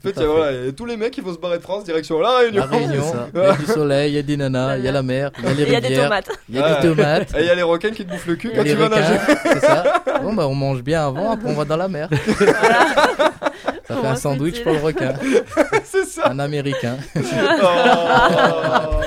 [0.02, 1.32] fait, Tout il y a, à voilà, il y a tous les mecs qui vont
[1.34, 2.60] se barrer de France, direction la Réunion.
[2.60, 4.92] La Réunion, il y a du soleil, il y a des nanas, il y a
[4.92, 6.28] la mer, il y a les Il y a des rivières, tomates.
[6.48, 7.34] il y a des tomates.
[7.36, 8.88] Et il y a les requins qui te bouffent le cul quand les tu vas
[8.88, 9.18] nager.
[9.44, 10.02] c'est ça.
[10.22, 12.08] Bon, bah, on mange bien avant, après on va dans la mer.
[13.88, 15.14] Ça fait un sandwich pour le requin,
[15.84, 16.28] c'est ça.
[16.30, 16.96] un américain.
[17.64, 19.00] Oh.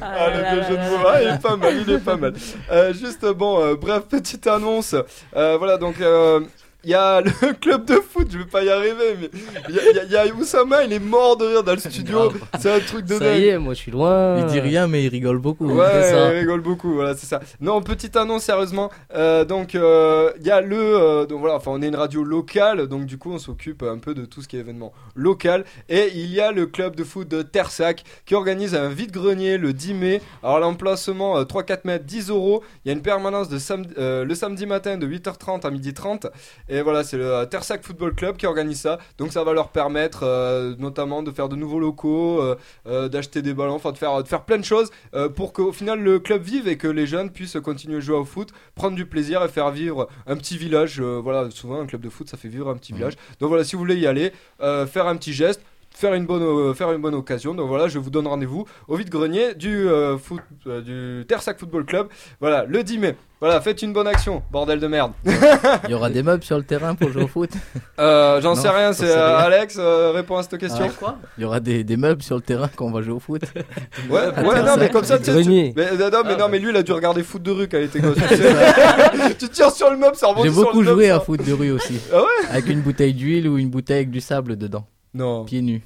[0.00, 1.06] Ah, le là vieux jeu de mots.
[1.06, 2.32] Ah, il est pas mal, il est pas mal.
[2.70, 4.94] Euh, juste, bon, euh, bref, petite annonce.
[5.36, 6.40] Euh, voilà, donc, euh,
[6.84, 9.30] il y a le club de foot, je vais pas y arriver, mais
[9.68, 11.62] il y, a- il y a- il y a Oussama, il est mort de rire
[11.64, 12.32] dans le studio.
[12.60, 13.40] C'est un truc de Ça dingue.
[13.40, 14.38] y est, moi je suis loin.
[14.38, 15.68] Il dit rien, mais il rigole beaucoup.
[15.70, 16.32] Ouais, c'est ça.
[16.34, 17.40] il rigole beaucoup, voilà, c'est ça.
[17.60, 18.90] Non, petite annonce, sérieusement.
[19.14, 20.76] Euh, donc, euh, il y a le.
[20.78, 23.98] euh, donc voilà, enfin, on est une radio locale, donc du coup, on s'occupe un
[23.98, 25.64] peu de tout ce qui est événement local.
[25.88, 29.72] Et il y a le club de foot de Tersac qui organise un vide-grenier le
[29.72, 30.20] 10 mai.
[30.42, 32.62] Alors, l'emplacement, euh, 3-4 mètres, 10 euros.
[32.84, 36.26] Il y a une permanence de samedi, euh, le samedi matin de 8h30 à 12h30.
[36.68, 38.98] Et voilà, c'est le euh, Tersac Football Club qui organise ça.
[39.16, 42.42] Donc ça va leur permettre euh, notamment de faire de nouveaux locaux,
[42.86, 44.90] euh, d'acheter des ballons, enfin de faire, de faire plein de choses
[45.36, 48.24] pour qu'au final le club vive et que les jeunes puissent continuer à jouer au
[48.24, 51.00] foot, prendre du plaisir et faire vivre un petit village.
[51.00, 52.98] voilà, souvent un club de foot ça fait vivre un petit Mhm.
[52.98, 53.14] village.
[53.40, 55.62] Donc voilà, si vous voulez y aller, faire un petit geste.
[55.98, 57.54] Faire une, bonne, euh, faire une bonne occasion.
[57.54, 60.80] Donc voilà, je vous donne rendez-vous au vide-grenier du, euh, foot, euh,
[61.20, 62.06] du Tersac Football Club.
[62.40, 63.16] Voilà, le 10 mai.
[63.40, 65.10] Voilà, faites une bonne action, bordel de merde.
[65.24, 67.50] Il y aura des meubles sur le terrain pour jouer au foot.
[67.98, 69.38] Euh, J'en Non, sais rien, c'est euh.
[69.38, 70.86] Alex, euh, réponds à cette question.
[71.04, 73.20] Ah, Il y aura des, des meubles sur le terrain quand on va jouer au
[73.20, 73.42] foot.
[74.08, 76.48] Ouais, ouais, Attends, non, mais comme ça, tu mais, non, mais, Ah, non, ouais.
[76.50, 78.18] mais lui, il a dû regarder foot de rue quand il était gosse.
[79.38, 81.52] tu tires sur le meuble, ça rebondit J'ai sur beaucoup le joué à foot de
[81.52, 82.00] rue aussi.
[82.12, 84.84] Ah ouais Avec une bouteille d'huile ou une bouteille avec du sable dedans.
[85.14, 85.82] Non, Pieds nus.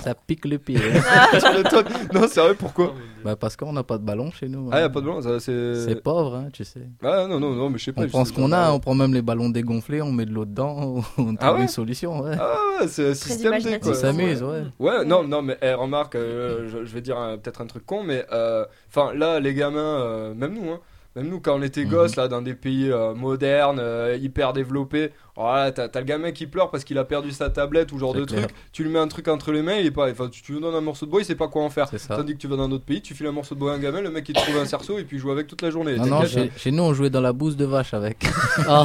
[0.00, 0.76] Ça pique le pied.
[0.76, 1.52] hein.
[1.56, 1.86] m'étonnes.
[2.14, 2.94] Non, sérieux, pourquoi?
[3.24, 4.68] Bah parce qu'on n'a pas de ballon chez nous.
[4.70, 4.80] Ah, hein.
[4.82, 5.74] y a pas de blanc, ça c'est.
[5.74, 6.86] C'est pauvre, hein, tu sais.
[7.02, 8.02] Ah, non, non, non, mais je sais pas.
[8.02, 8.66] On je prend sais ce qu'on pas.
[8.68, 11.54] a, on prend même les ballons dégonflés, on met de l'eau dedans, on trouve Ah
[11.54, 11.62] ouais?
[11.62, 12.20] une solution.
[12.20, 12.36] Ouais.
[12.38, 13.80] Ah ouais, c'est un système D imaginatif.
[13.82, 13.90] quoi.
[13.90, 14.62] On s'amuse, ouais.
[14.78, 17.84] Ouais, non, non, mais eh, remarque, euh, je, je vais dire un- peut-être un truc
[17.84, 20.78] con, mais euh, enfin là, les gamins, euh, même nous, hein,
[21.16, 21.90] même nous, quand on était Mhm.
[21.90, 25.10] gosses, là, dans des pays euh, modernes, euh, hyper développés,
[25.44, 28.12] voilà, t'as t'as le gamin qui pleure parce qu'il a perdu sa tablette ou genre
[28.14, 28.46] C'est de clair.
[28.46, 30.52] truc, tu lui mets un truc entre les mains, il est pas, enfin, tu, tu
[30.52, 31.86] lui donnes un morceau de bois, il sait pas quoi en faire.
[31.88, 32.16] C'est ça.
[32.16, 33.74] Tandis que tu vas dans un autre pays, tu files un morceau de bois à
[33.76, 35.62] un gamin, le mec il te trouve un cerceau et puis il joue avec toute
[35.62, 35.96] la journée.
[35.96, 38.26] Non, non, chez, chez nous on jouait dans la bouse de vache avec.
[38.68, 38.84] Ah,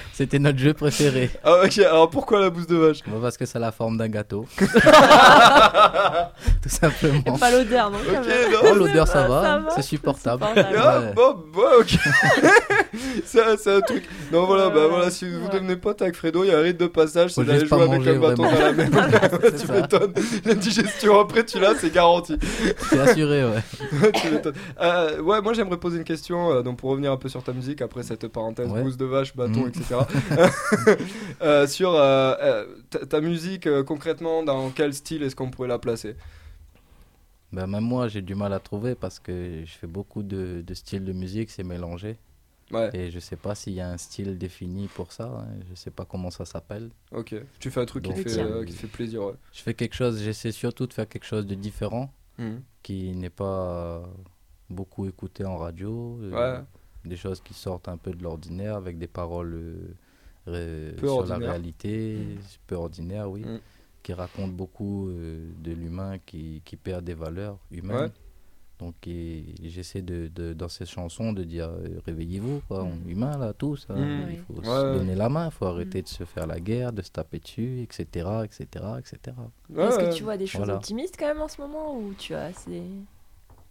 [0.12, 1.28] C'était notre jeu préféré.
[1.42, 2.98] Ah ok, alors pourquoi la bouse de vache?
[3.06, 4.46] Bah, parce que c'est la forme d'un gâteau.
[6.62, 7.36] Tout simplement.
[7.38, 8.52] Pas l'odeur, non quand Ok, même.
[8.52, 8.58] non.
[8.70, 10.44] Oh, l'odeur ça Ça va, va, c'est supportable.
[10.54, 10.80] c'est supportable.
[10.84, 11.12] Ah, Ouais.
[11.14, 11.96] bon, bon, ok.
[13.24, 14.04] c'est c'est un truc.
[14.32, 15.52] Non, voilà, bah Voilà, si vous ouais.
[15.52, 18.06] devenez pote avec Fredo, il y a un rite de passage, c'est d'aller jouer avec
[18.06, 18.70] un bâton dans la
[19.50, 20.14] tu m'étonnes.
[20.44, 22.36] La digestion après, tu l'as, c'est garanti.
[22.90, 23.62] C'est assuré, ouais.
[24.22, 24.54] tu m'étonnes.
[24.80, 27.52] Euh, ouais, moi j'aimerais poser une question, euh, donc pour revenir un peu sur ta
[27.52, 28.82] musique, après cette parenthèse, Ouais.
[28.82, 29.68] bouse de vache, bâton, Mhm.
[29.68, 29.94] etc.
[31.42, 36.16] Euh, sur ta, ta musique, euh, concrètement, dans quel style est-ce qu'on pourrait la placer?
[37.52, 40.74] Bah, même moi j'ai du mal à trouver parce que je fais beaucoup de, de
[40.74, 42.16] styles de musique, c'est mélangé.
[42.70, 45.46] Ouais, Et je sais pas s'il y a un style défini pour ça, hein.
[45.68, 46.90] je sais pas comment ça s'appelle.
[47.12, 47.34] ok.
[47.60, 49.34] Tu fais un truc qui te fait, euh, qui te fait plaisir, ouais.
[49.52, 52.62] Je fais quelque chose, j'essaie surtout de faire quelque chose de différent Mhm.
[52.82, 54.02] qui n'est pas
[54.70, 56.18] beaucoup écouté en radio.
[56.22, 56.30] euh.
[57.04, 59.94] Des choses qui sortent un peu de l'ordinaire avec des paroles euh,
[60.46, 63.42] ré- sur la réalité, peu ordinaire, oui.
[63.42, 63.60] Mm.
[64.02, 68.10] Qui racontent beaucoup de l'humain qui, qui perd des valeurs humaines.
[68.84, 73.38] Donc et j'essaie de, de- dans ces chansons de dire euh, réveillez-vous, on est humain
[73.38, 73.86] là tous.
[73.88, 73.94] hein.
[73.96, 74.26] Mm.
[74.32, 74.64] Il faut Ouais.
[74.66, 77.38] se donner la main, il faut arrêter de se faire la guerre, de se taper
[77.38, 78.28] dessus, etc.
[78.44, 78.66] etc.,
[78.98, 79.36] etc.
[79.70, 80.74] Ouais, Est-ce que tu vois des choses Voilà.
[80.76, 82.82] optimistes quand même en ce moment ou tu as assez.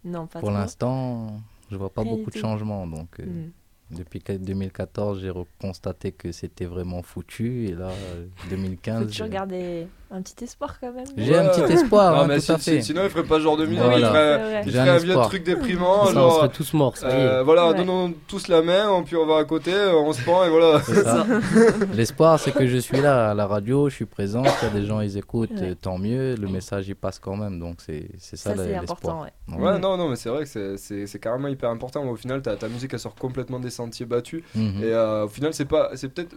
[0.04, 1.28] Non, pas Pour l'instant,
[1.70, 2.86] je vois pas Rien beaucoup de changements.
[2.86, 3.50] Donc, euh, Hmm.
[3.96, 7.66] depuis que- 2014, j'ai constaté que c'était vraiment foutu.
[7.68, 11.06] Et là, euh, Faut 2015, j'ai- garder un petit espoir quand même.
[11.16, 13.36] j'ai un petit espoir, Non, hein, mais tout si- à si- sinon il ferait pas
[13.36, 13.82] ce genre de musique.
[13.82, 13.98] Voilà.
[13.98, 16.06] Il ferait, il un un vieux truc déprimant.
[16.06, 17.74] ça, on serait tous morts, euh, voilà, Ouais.
[17.74, 20.80] donnons tous la main, puis on va à côté, euh, on se prend et voilà.
[21.94, 24.44] L'espoir, c'est que je suis là à la radio, je suis présent.
[24.44, 25.74] S'il y a des gens, ils écoutent, Ouais.
[25.74, 26.34] tant mieux.
[26.36, 27.58] Le message, il passe quand même.
[27.58, 28.82] Donc, c'est c'est ça, Ça, c'est l'espoir.
[29.18, 29.22] important,
[29.58, 29.78] ouais.
[29.78, 32.04] Non, non, mais c'est vrai que c'est- carrément hyper important.
[32.04, 34.42] Au final, ta, ta musique elle sort complètement des sentiers battus.
[34.54, 34.82] mhm.
[34.82, 36.34] Et euh, au final, c'est pas, c'est peut-être,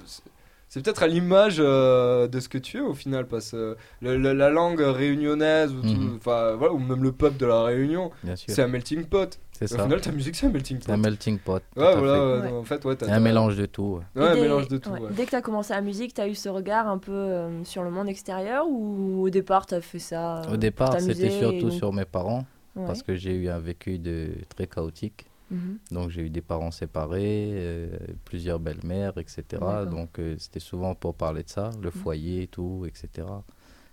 [0.70, 4.18] c'est peut-être à l'image euh, de ce que tu es au final, parce que le-
[4.18, 6.16] le- la langue réunionnaise ou, tout- Mhm.
[6.18, 9.40] enfin, voilà, ou même le peuple de la Réunion, c'est un melting pot.
[9.54, 9.84] C'est Au ça.
[9.84, 10.92] final, ta musique c'est un melting C'est pot.
[10.94, 11.54] un melting pot.
[11.76, 12.42] Ouais, voilà.
[12.44, 12.52] fait.
[12.52, 14.02] ouais, en fait, ouais, t'as C'est un mélange de tout.
[14.16, 14.22] ouais.
[14.22, 14.90] Ouais, un dès- mélange de tout.
[14.92, 15.00] ouais.
[15.00, 15.10] ouais.
[15.16, 17.64] Dès que tu as commencé la musique, tu as eu ce regard un peu euh,
[17.64, 21.32] sur le monde extérieur ou au départ tu as fait ça euh, Au départ, c'était
[21.32, 22.46] surtout et sur mes parents.
[22.76, 22.86] Ouais.
[22.86, 25.26] Parce que j'ai eu un vécu de très chaotique.
[25.50, 25.80] Mhm.
[25.92, 29.86] Donc j'ai eu des parents séparés, euh, plusieurs belles-mères, etc.
[29.86, 33.28] Donc euh, c'était souvent pour parler de ça, le foyer et tout, etc.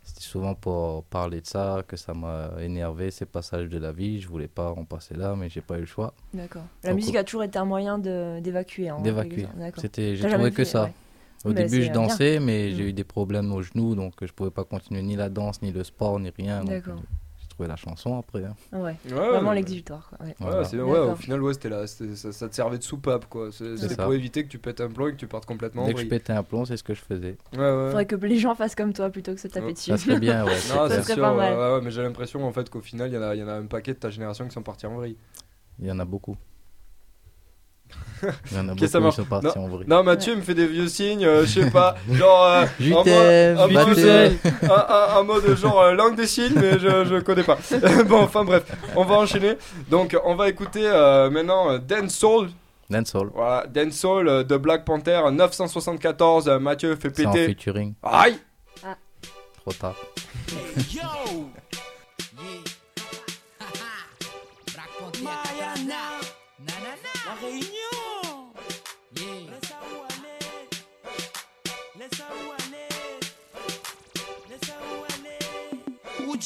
[0.02, 4.20] C'était souvent pour parler de ça que ça m'a énervé, ces passages de la vie.
[4.20, 6.64] Je voulais pas en passer là, mais j'ai pas eu le choix D'accord.
[6.82, 8.88] La Donc, musique a toujours été un moyen d'évacuer.
[8.90, 9.46] hein, d'évacuer.
[9.76, 10.84] C'était, j'ai trouvé que ça.
[10.84, 10.92] ouais.
[11.44, 11.92] Au Mais début, je bien.
[11.92, 12.88] dansais, mais j'ai Mm.
[12.88, 15.72] eu des problèmes aux genoux, donc euh, je pouvais pas continuer ni la danse, ni
[15.72, 16.64] le sport, ni rien.
[16.64, 17.00] D'accord.
[17.54, 18.44] Trouvé la chanson après.
[18.44, 18.54] hein.
[18.72, 18.96] Ouais.
[19.06, 20.10] Ouais, Vraiment l'exutoire.
[20.20, 20.34] Ouais.
[20.40, 20.62] Voilà.
[20.62, 23.50] ouais, au final, ouais, c'était là, ça, ça te servait de soupape, quoi.
[23.52, 24.04] C'est- C'était ça.
[24.04, 26.00] pour éviter que tu pètes un plomb et que tu partes complètement en Dès que
[26.00, 27.36] je pétais un plomb, c'est ce que je faisais.
[27.52, 27.86] Ouais, ouais.
[27.88, 29.90] Faudrait que les gens fassent comme toi plutôt que se taper dessus.
[29.90, 30.50] Ça serait bien, ouais.
[30.74, 31.58] Non, serait sûr, pas ouais, mal.
[31.58, 33.44] ouais, ouais, mais j'ai l'impression en fait qu'au final, il y, en a- il y
[33.44, 35.16] en a un paquet de ta génération qui sont partis en vrille.
[35.80, 36.36] Il y en a beaucoup.
[38.50, 39.86] Il y en a beaucoup qui sont partis en vrille.
[39.86, 42.44] Non, Mathieu me fait des vieux signes, euh, je sais pas, genre.
[42.46, 43.58] euh, mode, t'aime.
[43.98, 44.30] euh,
[44.62, 47.58] un, un- un mode genre euh, langue des signes, mais je, je connais pas.
[48.08, 48.62] bon, enfin bref,
[48.96, 49.58] on va enchaîner.
[49.90, 52.48] Donc, on va écouter euh, maintenant euh, Dance Soul
[52.88, 53.28] Dancehall.
[53.34, 56.48] Voilà, Dancehall euh, de Black Panther 974.
[56.48, 57.46] euh, Mathieu fait C'est en péter.
[57.48, 57.94] featuring.
[58.02, 58.36] Aïe
[59.62, 59.94] Trop tard.
[60.92, 61.00] Yo!
[65.22, 65.84] Mayana!
[65.86, 66.13] Nanana!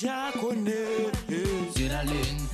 [0.01, 1.73] já conheço.
[1.77, 2.48] Geralmente.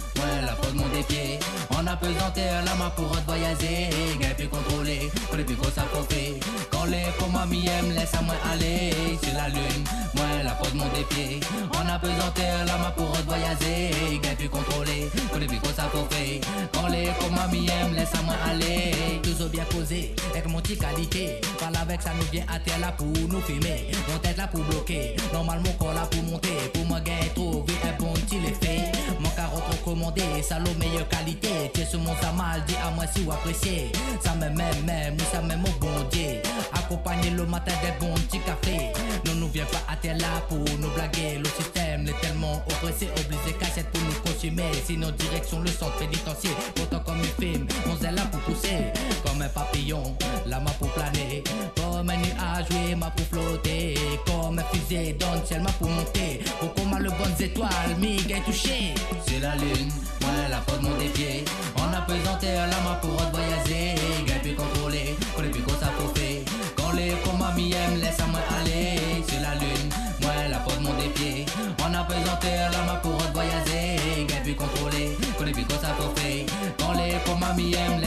[1.71, 3.91] On a pesanté la main pour voyager.
[4.21, 5.71] Gain plus contrôlé, on est plus gros
[6.09, 6.39] fait.
[6.71, 8.93] Quand les commas m'y aiment, laisse à moi aller.
[9.23, 9.85] Sur la lune,
[10.15, 11.41] ouais, la pose mon dépied.
[11.73, 13.91] On a pesanté la main pour voyager.
[14.23, 16.41] Gain plus contrôlé, on est plus gros fait.
[16.73, 18.93] Quand les commas m'y aiment, laisse à moi aller.
[19.23, 21.41] Toujours bien posé, avec mon petit qualité.
[21.59, 23.91] Parle avec ça, nous vient à terre là pour nous filmer.
[24.09, 25.17] Mon tête là pour bloquer.
[25.33, 26.55] Normalement, corps là pour monter.
[26.73, 28.93] Pour moi, gain trouver un bon petit effet.
[29.21, 31.71] Mon carotte recommandé, salaud meilleure qualité.
[31.73, 33.93] T'es sur mon mal, dis à moi si vous appréciez.
[34.23, 36.43] Ça me même, même, nous ça même au bon Dieu.
[36.73, 38.93] Accompagner le matin des bons petits cafés.
[39.27, 41.39] Nous nous vient pas à terre là pour nous blaguer.
[41.39, 44.71] Le système est tellement oppressé, obligé cassette pour nous consumer.
[44.87, 46.57] Sinon, direction le centre pénitentiaire.
[46.75, 48.93] Pourtant, comme un film, on est là pour pousser.
[49.25, 50.17] Comme un papillon,
[50.47, 51.43] la main pour planer.
[51.77, 53.95] Comme un nuage, oui, ma pour flotter.
[54.27, 56.41] Comme un fusée, donne ma pour monter.
[56.61, 59.91] Pour qu'on m'a le bonnes étoiles, c'est la lune,
[60.21, 61.45] moi la faute mon défier.
[61.77, 63.95] On a présenté la main pour voyager.
[64.25, 66.45] Gagne plus contrôlé, qu'on est plus qu'on s'approprie.
[66.77, 69.01] Quand les commis aiment, Laisse à moi aller.
[69.27, 69.91] C'est la lune,
[70.23, 71.47] moi la faute mon défier.
[71.81, 74.27] On a présenté la main pour voyager.
[74.29, 76.47] Gagne plus contrôlé, qu'on est plus qu'on s'approprie.
[76.79, 78.01] Quand les commis aiment,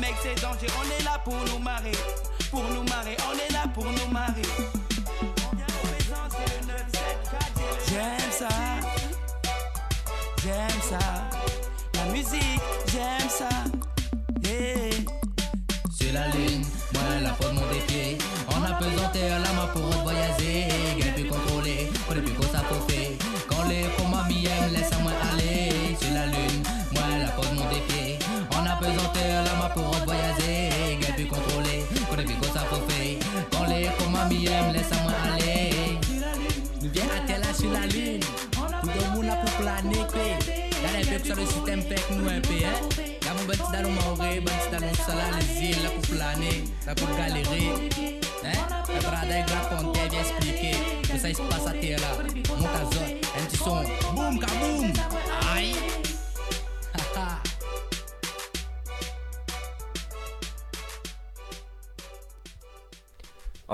[0.00, 0.66] Mec c'est dangereux.
[0.78, 1.92] On est là pour nous marrer.
[2.50, 3.16] Pour nous marrer.
[3.28, 4.42] On est là pour nous marrer.
[7.88, 8.48] J'aime ça,
[10.42, 10.98] j'aime ça,
[11.94, 13.61] la musique, j'aime ça.
[34.32, 35.98] Les comas m'y aiment, laisse à moi aller.
[36.80, 38.20] Nous viens à là sur la lune.
[38.50, 40.06] Tout le monde là pour planer.
[40.98, 42.36] Des peuples sur le système fait nous un.
[42.36, 42.40] Hein?
[43.24, 46.94] Y'a mon petit dalon maoré, mon petit dalon sala, les îles là pour planer, là
[46.94, 47.72] pour galérer.
[48.44, 48.84] Hein?
[48.88, 52.08] Le bradin grand pontet vient expliquer que ça il se passe à terre là.
[52.64, 53.82] À zone, un petit son.
[54.14, 54.92] Boum, kaboum.
[55.54, 55.74] Aïe.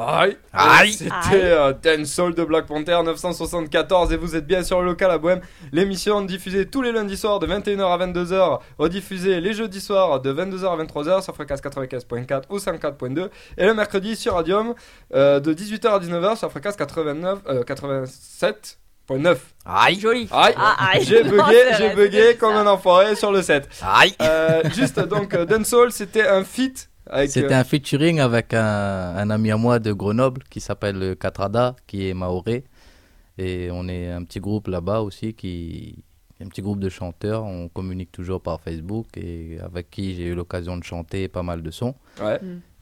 [0.01, 0.93] Aïe Aïe.
[0.93, 5.19] C'était euh, Dancehall de Black Panther 974 et vous êtes bien sur le local à
[5.19, 5.41] Bohème.
[5.73, 10.33] L'émission diffusée tous les lundis soirs de 21h à 22h, rediffusée les jeudis soirs de
[10.33, 14.75] 22h à 23h sur fréquence 95.4 ou 104.2 et le mercredi sur Radium
[15.15, 19.37] euh, de 18h à 19h sur fréquence 89, euh, 87.9.
[19.65, 19.99] Aïe.
[19.99, 20.29] Joli.
[20.31, 21.05] Aïe, Ah, aïe.
[21.05, 22.61] j'ai bugué, j'ai bugué comme ça.
[22.61, 23.69] un enfoiré sur le 7.
[23.83, 24.15] Aïe.
[24.23, 26.89] Euh, juste donc euh, Dancehall c'était un feat
[27.27, 28.61] C'était euh, un featuring avec un,
[29.17, 32.65] un ami à moi de Grenoble qui s'appelle Katrada, qui est maoré.
[33.39, 36.03] Et on est un petit groupe là-bas aussi, qui
[36.41, 37.45] un petit groupe de chanteurs.
[37.45, 41.63] On communique toujours par Facebook et avec qui j'ai eu l'occasion de chanter pas mal
[41.63, 41.95] de sons.
[42.21, 42.41] ouais.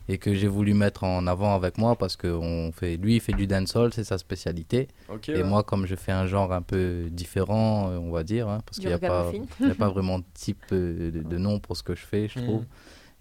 [0.09, 3.21] Et que j'ai voulu mettre en avant avec moi parce que on fait, lui, il
[3.21, 4.87] fait du dancehall, c'est sa spécialité.
[5.27, 5.43] Et ouais.
[5.43, 8.79] moi, comme je fais un genre un peu différent, euh, on va dire, hein, parce
[8.79, 9.47] qu'il n'y a, pas- ragamuffin.
[9.59, 12.07] il y a pas vraiment de type euh, de, de nom pour ce que je
[12.07, 12.45] fais, je Mhm.
[12.45, 12.65] trouve.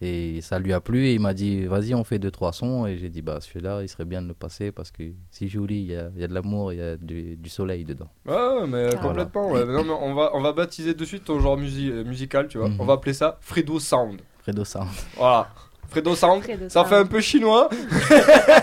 [0.01, 2.85] Et ça lui a plu et il m'a dit, vas-y, on fait deux, trois sons.
[2.85, 5.75] Et j'ai dit, bah celui-là, il serait bien de le passer parce que si joli,
[5.79, 8.09] il y a, il y a de l'amour, il y a du, du soleil dedans.
[8.25, 9.51] Ouais, ouais, mais complètement.
[9.51, 9.65] ouais.
[9.65, 12.57] Non, mais on va, on va baptiser de suite ton genre musi- euh, musical, tu
[12.57, 12.67] vois.
[12.67, 12.75] Mhm.
[12.79, 14.19] On va appeler ça Fredo Sound.
[14.43, 14.89] Fredo Sound.
[15.15, 15.47] Voilà.
[15.87, 16.43] Fredo Sound.
[16.43, 16.87] Fredo ça Sound.
[16.87, 17.69] fait un peu chinois.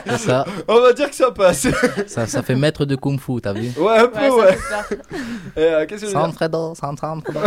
[0.07, 1.67] C'est ça, On va dire que ça passe.
[2.09, 3.71] ça, ça fait maître de kung fu, t'as vu?
[3.81, 4.57] Ouais, un peu, Ouais, ouais.
[5.57, 7.41] euh, Qu'est-ce que Sound Fredo, sound, sound, Fredo.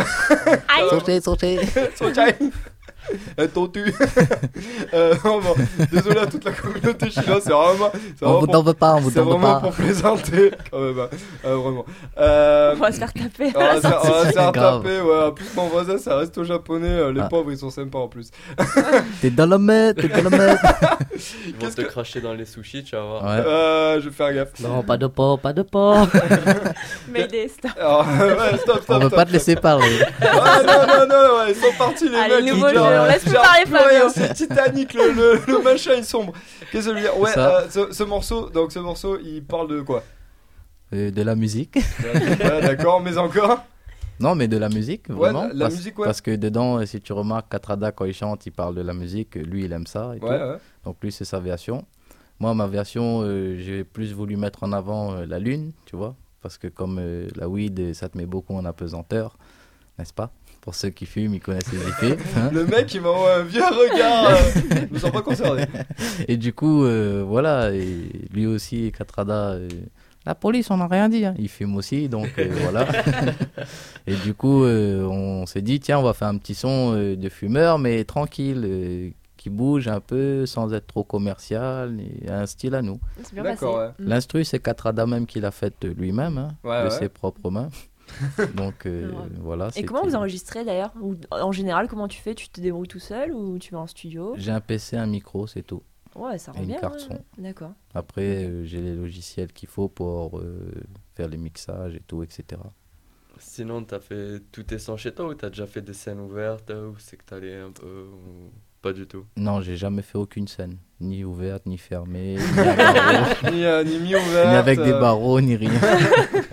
[0.89, 1.59] Sauter, sauter.
[3.07, 3.19] Sochai.
[3.37, 3.93] Eh, ton tu.
[4.93, 5.53] Euh, non, bon,
[5.91, 7.91] désolé à toute la communauté chinoise, c'est vraiment.
[7.91, 9.59] c'est On vraiment vous pour- t'en veut pas, on vous C'est t'en veut vraiment pas.
[9.61, 10.99] pour plaisanter, quand même.
[10.99, 11.09] hein.
[11.45, 11.85] Euh, vraiment.
[12.17, 13.51] Euh, On va se faire taper.
[13.55, 14.83] on va se faire- on va se faire Grave.
[14.83, 15.23] taper, ouais.
[15.25, 16.87] En plus, mon voisin, ça reste au japonais.
[16.87, 17.27] euh, Les Ah.
[17.29, 18.29] pauvres, ils sont sympas en plus.
[19.21, 20.57] T'es dans la mer, t'es dans la mer.
[21.47, 23.23] Ils vont te que- cracher dans les sushis, tu vas voir.
[23.23, 23.43] Ouais.
[23.45, 24.59] Euh, je vais faire gaffe.
[24.61, 26.07] Non, pas de porc, pas de porc.
[26.09, 27.71] Stop.
[27.77, 28.83] Alors, ouais, stop, stop.
[28.89, 29.99] On veut stop, pas te laisser parler.
[30.21, 32.53] Ah non, non, non, ouais, ils sont partis les Allez, mecs.
[33.01, 34.09] On laisse plus parler Fabio.
[34.13, 36.33] C'est Titanic, le, le, le machin il sombre.
[36.71, 37.19] Qu'est-ce que je veux dire?
[37.19, 40.03] Ouais, euh, ce, ce morceau, donc ce morceau, il parle de quoi?
[40.93, 41.77] Euh, de la musique.
[42.03, 43.63] Ouais, D'accord, mais encore?
[44.19, 45.47] Non, mais de la musique, vraiment.
[45.47, 46.05] la, la parce, musique, ouais.
[46.05, 49.35] parce que dedans, si tu remarques, Katrada, quand il chante, il parle de la musique.
[49.35, 50.11] Lui, il aime ça.
[50.15, 50.45] Et Ouais, tout.
[50.45, 50.57] ouais.
[50.85, 51.85] Donc lui, c'est sa version.
[52.39, 56.15] Moi, ma version, euh, j'ai plus voulu mettre en avant euh, la lune, tu vois.
[56.41, 59.37] Parce que comme euh, la weed, ça te met beaucoup en apesanteur,
[59.97, 60.31] n'est-ce pas?
[60.65, 62.17] Pour ceux qui fument, ils connaissent les effets.
[62.37, 62.49] hein.
[62.51, 64.31] Le mec, il m'envoie un vieux regard.
[64.31, 64.35] euh,
[64.89, 65.65] Je me sens pas concerné.
[66.27, 67.87] et du coup, euh, voilà, et
[68.33, 69.69] lui aussi, Katrada, euh,
[70.25, 71.23] la police, on n'a rien dit.
[71.23, 71.35] hein.
[71.37, 72.87] Il fume aussi, donc euh, voilà.
[74.07, 77.15] et du coup, euh, on s'est dit, tiens, on va faire un petit son euh,
[77.15, 82.47] de fumeur, mais tranquille, euh, qui bouge un peu, sans être trop commercial, et un
[82.47, 82.99] style à nous.
[83.21, 83.53] C'est bien passé.
[83.65, 83.89] D'accord, ouais.
[83.99, 84.09] Mm.
[84.09, 86.89] L'instru, c'est Katrada même qui l'a faite lui-même, hein, Ouais, de ouais.
[86.89, 87.69] ses propres mains.
[88.55, 89.15] Donc euh, Ouais.
[89.39, 89.69] voilà.
[89.75, 90.93] Et comment vous enregistrez d'ailleurs
[91.31, 92.35] en général, comment tu fais?
[92.35, 94.33] Tu te débrouilles tout seul ou tu vas en studio?
[94.37, 95.81] J'ai un PC, un micro, c'est tout.
[96.15, 96.79] Ouais, ça Et rend une bien.
[96.79, 97.41] carte ouais, son.
[97.41, 97.71] D'accord.
[97.93, 100.71] Après, euh, j'ai les logiciels qu'il faut pour euh,
[101.15, 102.61] faire les mixages et tout, etc.
[103.37, 106.71] Sinon, t'as fait tous tes sons chez toi ou t'as déjà fait des scènes ouvertes
[106.71, 108.49] ou c'est que t'allais un peu ou
[108.81, 109.25] pas du tout?
[109.35, 112.35] Non, j'ai jamais fait aucune scène, ni ouverte, ni fermée,
[113.43, 114.49] ni, Ni, euh, ni mi-ouverte.
[114.49, 115.71] ni avec des barreaux, ni rien.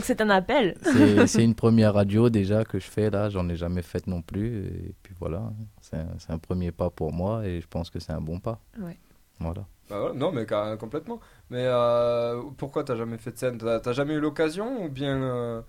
[0.00, 0.78] Donc c'est un appel.
[1.26, 4.64] C'est une première radio déjà que je fais là, j'en ai jamais faite non plus.
[4.66, 5.98] Et puis voilà, c'est
[6.32, 8.60] un, premier pas pour moi et je pense que c'est un bon pas.
[8.80, 8.98] Ouais.
[9.40, 9.66] Voilà.
[9.90, 10.46] bah voilà, non, mais
[10.78, 11.20] complètement.
[11.50, 13.58] Mais euh, pourquoi t'as jamais fait de scène?
[13.58, 15.22] T'as jamais eu l'occasion ou bien.
[15.22, 15.60] euh,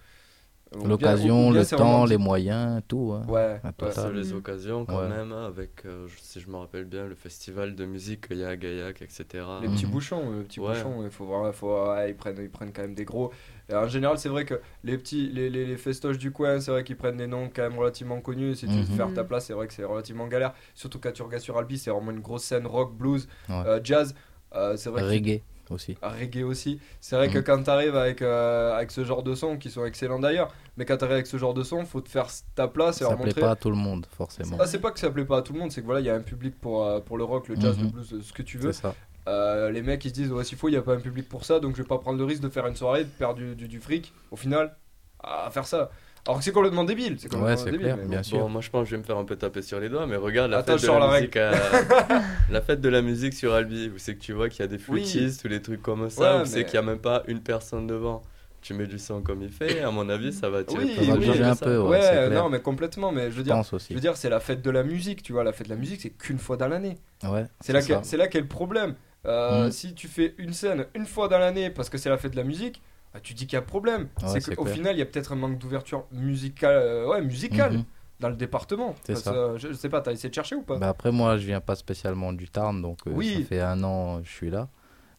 [0.85, 3.11] L'occasion, le temps, vraiment- les moyens, tout.
[3.13, 3.25] hein.
[3.27, 4.11] Ouais, ouais.
[4.13, 5.09] les occasions quand Ouais.
[5.09, 8.45] même, hein, avec, euh, si je me rappelle bien, le festival de musique qu'il y
[8.45, 9.25] a à Gaillac, etc.
[9.61, 9.91] Les petits Mhm.
[9.91, 10.69] bouchons, les petits Ouais.
[10.69, 13.33] bouchons, il faut voir, faut, ouais, ils, prennent, ils prennent quand même des gros.
[13.71, 16.71] Et en général, c'est vrai que les petits, les, les, les festoches du coin, c'est
[16.71, 18.55] vrai qu'ils prennent des noms quand même relativement connus.
[18.55, 18.85] Si tu veux Mhm.
[18.97, 19.27] faire ta Mhm.
[19.27, 20.53] place, c'est vrai que c'est relativement galère.
[20.75, 23.55] Surtout quand tu regardes sur Albi, c'est vraiment une grosse scène rock, blues, Ouais.
[23.65, 24.13] euh, jazz.
[24.53, 25.95] Euh, c'est vrai que Reggae aussi.
[26.01, 26.81] à reggae aussi.
[26.99, 27.43] C'est vrai que Mhm.
[27.45, 30.83] quand tu arrives avec, euh, avec ce genre de sons, qui sont excellents d'ailleurs, mais
[30.83, 33.11] quand tu arrives avec ce genre de son, faut te faire ta place et Ça
[33.11, 33.39] leur plaît montrer.
[33.41, 34.57] pas à tout le monde, forcément.
[34.59, 36.05] Ah, c'est pas que ça plaît pas à tout le monde, c'est que voilà, il
[36.05, 38.41] y a un public pour, euh, pour le rock, le jazz, le blues, ce que
[38.41, 38.73] tu veux.
[38.73, 38.95] C'est ça.
[39.27, 41.29] Euh, les mecs ils se disent ouais s'il faut il n'y a pas un public
[41.29, 43.35] pour ça donc je vais pas prendre le risque de faire une soirée de perdre
[43.35, 44.75] du, du, du fric au final
[45.23, 45.91] à faire ça
[46.25, 48.23] alors que c'est complètement débile c'est complètement Ouais, c'est débile, clair, mais bien bon.
[48.23, 48.39] sûr.
[48.39, 50.05] Bon, moi je pense que je vais me faire un peu taper sur les doigts,
[50.07, 51.51] mais regarde la, Attends, fête, de la, la musique à...
[52.51, 54.67] la fête de la musique sur Albi, où c'est que tu vois qu'il y a
[54.67, 55.01] des Oui.
[55.05, 57.23] flûtistes ou des trucs comme ça, Ouais, où c'est mais- qu'il n'y a même pas
[57.27, 58.21] une personne devant.
[58.61, 61.07] Tu mets du son comme il fait, à mon avis, ça va attirer Oui, oui,
[61.37, 61.65] que un ça.
[61.65, 62.43] peu, ouais, ouais, c'est clair.
[62.43, 63.93] non mais complètement mais je veux dire pense je aussi.
[63.95, 65.99] veux dire c'est la fête de la musique tu vois la fête de la musique
[66.01, 67.95] c'est qu'une fois dans l'année Ouais, c'est là ça.
[67.95, 68.93] que- c'est là qu'est le problème
[69.25, 69.71] Euh, Mhm.
[69.71, 72.37] si tu fais une scène une fois dans l'année parce que c'est la fête de
[72.37, 72.81] la musique
[73.13, 75.31] bah, tu dis qu'il y a problème Ouais, c'est qu'au final il y a peut-être
[75.31, 77.83] un manque d'ouverture musicale euh, ouais musicale Mhm.
[78.19, 79.31] dans le département Parce ça.
[79.31, 80.77] que, je, je sais pas t'as essayé de chercher ou pas?
[80.77, 83.41] Bah après, moi, je viens pas spécialement du Tarn, donc euh, Oui.
[83.41, 84.69] ça fait un an que je suis là.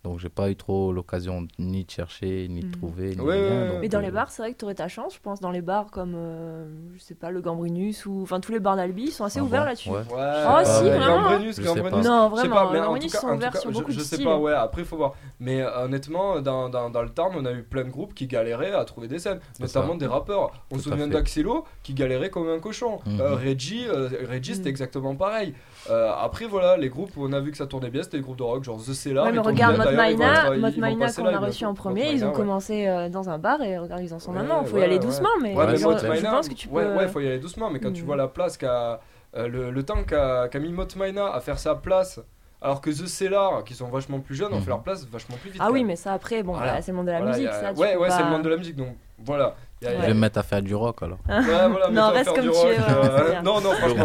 [0.04, 2.72] Donc, j'ai pas eu trop l'occasion ni de chercher, ni de Mhm.
[2.72, 3.66] trouver, ni Ouais, rien.
[3.72, 5.38] donc, Mais dans euh, les bars, c'est vrai que tu aurais ta chance, je pense.
[5.40, 8.20] Dans les bars comme, euh, je sais pas, le Gambrinus ou.
[8.22, 9.90] Enfin, tous les bars d'Albi, ils sont assez Ah ouverts bon là-dessus.
[9.90, 9.98] Ouais.
[9.98, 10.04] Ouais.
[10.12, 12.04] Oh, si, ouais, vraiment Gambrinus, Je sais Gambrinus.
[12.04, 14.02] Non, Je sais vraiment, pas, mais les Gambrinus sont ouverts sur je- beaucoup je, de
[14.02, 14.24] sais styles.
[14.26, 15.14] pas, ouais, après il faut voir.
[15.38, 18.26] Mais euh, honnêtement, dans, dans, dans le Tarn, on a eu plein de groupes qui
[18.26, 19.98] galéraient à trouver des scènes, notamment ça.
[19.98, 20.50] des rappeurs.
[20.72, 22.98] On se souvient d'Axelo qui galérait comme un cochon.
[23.06, 23.20] Mhm.
[23.20, 24.66] Euh, Reggie, Reggie c'était Mhm.
[24.70, 25.54] exactement pareil.
[25.90, 28.22] Euh, après, voilà, les groupes où on a vu que ça tournait bien, c'était les
[28.22, 29.24] groupes de rock, genre The Cellar.
[29.26, 33.28] Ouais, mais regarde Mott Maina, qu'on a reçu en premier, ils ont commencé euh, dans
[33.30, 34.64] un bar et regarde, ils en sont Ouais, maintenant.
[34.64, 34.98] Faut ouais, y aller ouais.
[35.00, 36.74] doucement, mais Ouais, mais genre, Mott je pense que tu peux.
[36.74, 38.06] Ouais, ouais, faut y aller doucement, mais quand tu Mm.
[38.06, 39.00] vois la place qu'a.
[39.36, 42.20] euh, le, le temps qu'a qu'a mis Mott Maina à faire sa place,
[42.60, 44.62] alors que The Cellar, qui sont vachement plus jeunes, ont Mhm.
[44.62, 45.62] fait leur place vachement plus vite.
[45.64, 46.74] Ah oui, mais ça après, bon, Voilà.
[46.74, 47.72] bah, c'est le monde de la Voilà, musique, ça.
[47.72, 49.54] tu Ouais, ouais, c'est le monde de la musique, donc voilà.
[49.80, 51.18] Je vais me mettre à faire du rock alors.
[51.28, 53.42] Ouais, voilà, mais Non, reste comme tu rock, es, euh.
[53.42, 54.04] Non, non, franchement,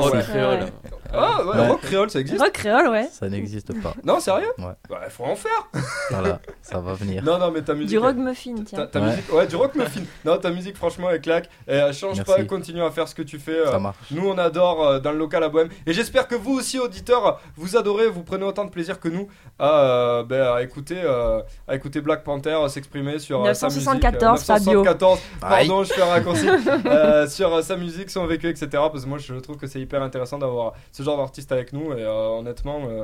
[1.11, 1.17] ouais.
[1.17, 1.23] créole.
[1.23, 1.37] Ouais.
[1.37, 1.67] Ah, ouais, Ouais.
[1.67, 3.09] rock créole, ça existe Rock créole, ouais.
[3.11, 3.93] Ça n'existe pas.
[4.03, 4.65] Non, sérieux Ouais.
[4.89, 5.67] Bah, faut en faire
[6.11, 7.23] Voilà, ça va venir.
[7.23, 7.89] Non, non, mais ta musique.
[7.89, 8.85] Du rock muffin, Ta, tiens.
[8.87, 9.05] ta Ouais.
[9.07, 10.01] musique, ouais, du rock muffin.
[10.25, 11.49] non, ta musique, franchement, elle claque.
[11.67, 12.33] Et elle change Merci.
[12.33, 13.51] pas, continue à faire ce que tu fais.
[13.59, 13.97] euh, Ça marche.
[14.11, 15.69] Nous, on adore euh, dans le local à Bohème.
[15.85, 19.27] Et j'espère que vous aussi, auditeurs, vous adorez, vous prenez autant de plaisir que nous
[19.59, 23.67] à, euh, ben, à écouter, euh, à écouter Black Panther euh, s'exprimer sur euh, sa
[23.67, 23.85] musique.
[23.85, 24.83] 974, Fabio.
[24.83, 25.67] 974, Aïe.
[25.67, 26.47] pardon, je fais un raccourci.
[26.85, 28.67] euh, sur euh, sa musique, son vécu, etc.
[28.73, 31.93] Parce que moi, je trouve que c'est hyper intéressant d'avoir ce genre d'artiste avec nous.
[31.93, 33.03] Et euh, honnêtement, euh,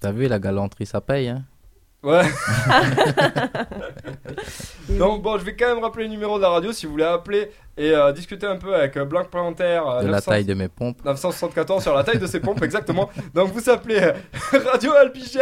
[0.00, 1.28] T'as vu, la galanterie, ça paye.
[1.28, 1.44] Hein
[2.02, 2.22] ouais.
[4.88, 7.04] Donc, bon, je vais quand même rappeler le numéro de la radio si vous voulez
[7.04, 9.80] appeler et euh, discuter un peu avec euh, Black Panther.
[9.84, 11.04] euh, de la 900 taille de mes pompes.
[11.04, 13.10] 974 sur la taille de ses pompes, exactement.
[13.34, 14.12] Donc vous appelez euh,
[14.72, 15.38] Radio Albiges.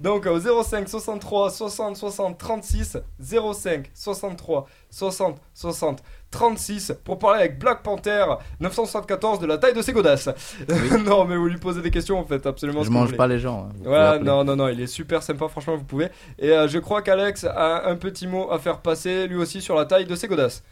[0.00, 7.58] Donc au 05 63 60 60 36 05 63 60 60 36 pour parler avec
[7.58, 8.24] Black Panther
[8.60, 10.28] 974 de la taille de ses godasses.
[11.04, 12.82] non mais vous lui posez des questions en fait absolument.
[12.82, 13.68] Je mange pas les gens.
[13.70, 13.74] hein.
[13.84, 14.24] Voilà, appeler.
[14.26, 16.08] non, non, non, il est super sympa, franchement, vous pouvez.
[16.38, 19.74] Et euh, je crois qu'Alex a un petit mot à faire passer, lui aussi, sur
[19.76, 20.62] la taille de ses godasses.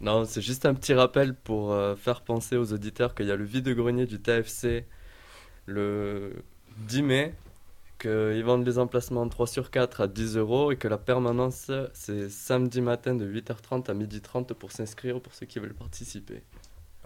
[0.00, 3.36] Non, c'est juste un petit rappel pour euh, faire penser aux auditeurs qu'il y a
[3.36, 4.84] le vide-grenier du TFC
[5.66, 6.32] le
[6.78, 7.34] 10 mai,
[7.98, 11.70] qu'ils vendent les emplacements en 3 sur 4 à 10 euros et que la permanence
[11.92, 16.42] c'est samedi matin de 8h30 à 12h30 pour s'inscrire pour ceux qui veulent participer.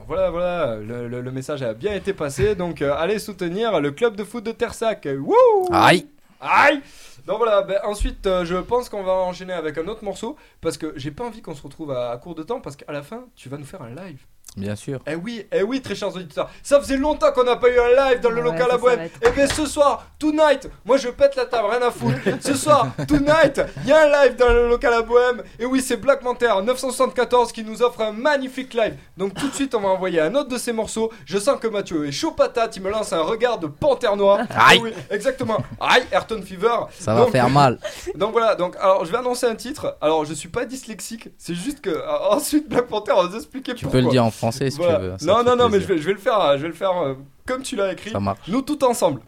[0.07, 2.55] Voilà, voilà, le, le- le message a bien été passé.
[2.57, 5.07] Donc, euh, allez soutenir le club de foot de Tersac.
[5.07, 6.07] Wouh Aïe
[6.41, 6.81] Aïe
[7.27, 10.37] Donc voilà, ben, ensuite, euh, je pense qu'on va enchaîner avec un autre morceau.
[10.61, 12.61] Parce que j'ai pas envie qu'on se retrouve à, à court de temps.
[12.61, 14.25] Parce qu'à la fin, tu vas nous faire un live.
[14.57, 15.01] Bien sûr.
[15.07, 16.51] Eh oui, eh oui, très chers auditeurs.
[16.63, 19.27] Ça faisait longtemps qu'on n'a pas eu un live dans le Ouais, local à être-
[19.27, 22.19] Et bien ce soir, tonight, moi je pète la table, rien à foutre.
[22.43, 25.43] Ce soir, tonight, il y a un live dans le local à Bohème.
[25.59, 28.95] Et oui, c'est Black Panther 974 qui nous offre un magnifique live.
[29.17, 31.11] Donc tout de suite, on va envoyer un autre de ces morceaux.
[31.25, 32.77] Je sens que Mathieu est chaud patate.
[32.77, 34.41] Il me lance un regard de panthère noire.
[34.51, 34.79] Aïe.
[34.81, 35.59] Eh oui, exactement.
[35.81, 36.77] Aïe, Ayrton Fever.
[36.99, 37.79] Ça va faire mal.
[38.17, 39.97] donc voilà, donc alors je vais annoncer un titre.
[40.01, 43.75] Alors je suis pas dyslexique, c'est juste que euh, ensuite Black Panther va nous expliquer
[43.75, 44.01] Tu pourquoi.
[44.01, 44.99] peux le dire en français si Voilà.
[44.99, 45.19] tu veux.
[45.19, 46.75] ça Non non non, mais je vais, je vais le faire, euh, je vais le
[46.75, 47.15] faire euh,
[47.47, 48.11] comme tu l'as écrit.
[48.11, 48.41] Ça marche.
[48.49, 49.21] Nous tout ensemble.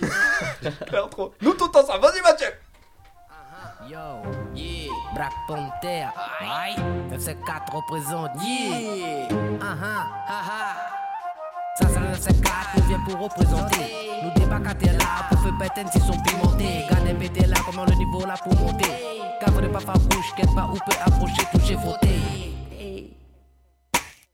[0.86, 1.32] Claire trop.
[1.42, 2.00] Nous tout ensemble.
[2.00, 2.48] Vas-y Mathieu.
[3.86, 3.98] Yo,
[4.54, 6.06] yeah, Black Panther,
[6.40, 6.74] aïe,
[7.12, 9.28] FC4 représente, yeah,
[9.60, 10.76] ah ah, ah ah.
[11.78, 13.92] Ça c'est le FC4, nous vient pour représenter.
[14.22, 16.86] Nous débarquer là pour faire péter si sont pimentés.
[16.90, 18.88] Gardez péter là, comment le niveau là pour monter.
[19.38, 22.53] Cavre de pas bouche, qu'elle pas ou peut approcher, toucher, frotter.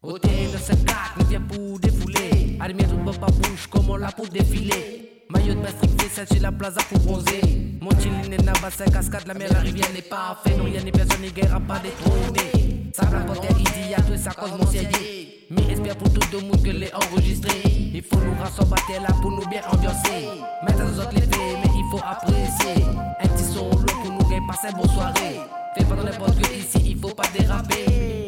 [0.03, 0.09] De
[0.57, 2.57] ce cac, nous vient pour défouler.
[2.59, 5.27] Armée tout pas bouche, comme on l'a pour défiler?
[5.29, 7.43] Maillot de stricté, celle sur la plaza pour bronzer.
[7.83, 10.57] Mon chilin est bassin, cascade, la mer, la rivière n'est pas fait.
[10.57, 12.91] Non, rien n'est personne, ni guerre à pas détrôner.
[12.95, 15.27] Ça va porter ici, à tout ça cause mon sérieux.
[15.51, 17.61] Mais espère pour tout le monde que les enregistré.
[17.67, 20.29] Il faut nous rassembler là pour nous bien ambiancer.
[20.67, 22.87] Mettre aux autres les mais il faut apprécier.
[23.23, 25.41] Un petit son lourd pour nous gagner passer bonne soirée.
[25.77, 28.20] Fais pas dans n'importe que ici, il faut pas déraper.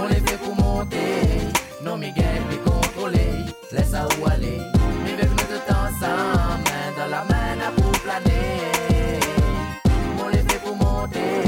[0.00, 1.22] On les fait pour monter.
[1.84, 3.44] Non, gagne, mais contrôler.
[3.72, 4.60] Laisse ça où aller.
[5.04, 9.20] Mais avec nous tout ensemble, main dans la main, là pour planer.
[10.22, 11.42] On les fait pour monter.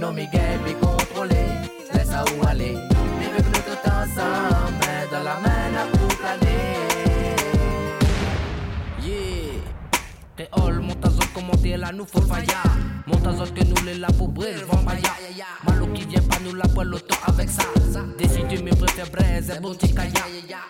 [0.00, 1.48] Non, gagne, mais contrôler.
[1.92, 2.76] Laisse ça où aller.
[3.18, 5.51] Mais avec nous tout ensemble, main dans la main,
[11.62, 12.62] commenter là, nous faut faillir.
[13.22, 15.00] Zone que nous les pour braise, vampaya.
[15.66, 17.62] Malo qui vient pas nous la poil l'auto avec ça.
[18.18, 20.10] Décide mes préfères braise, bon petit kaya.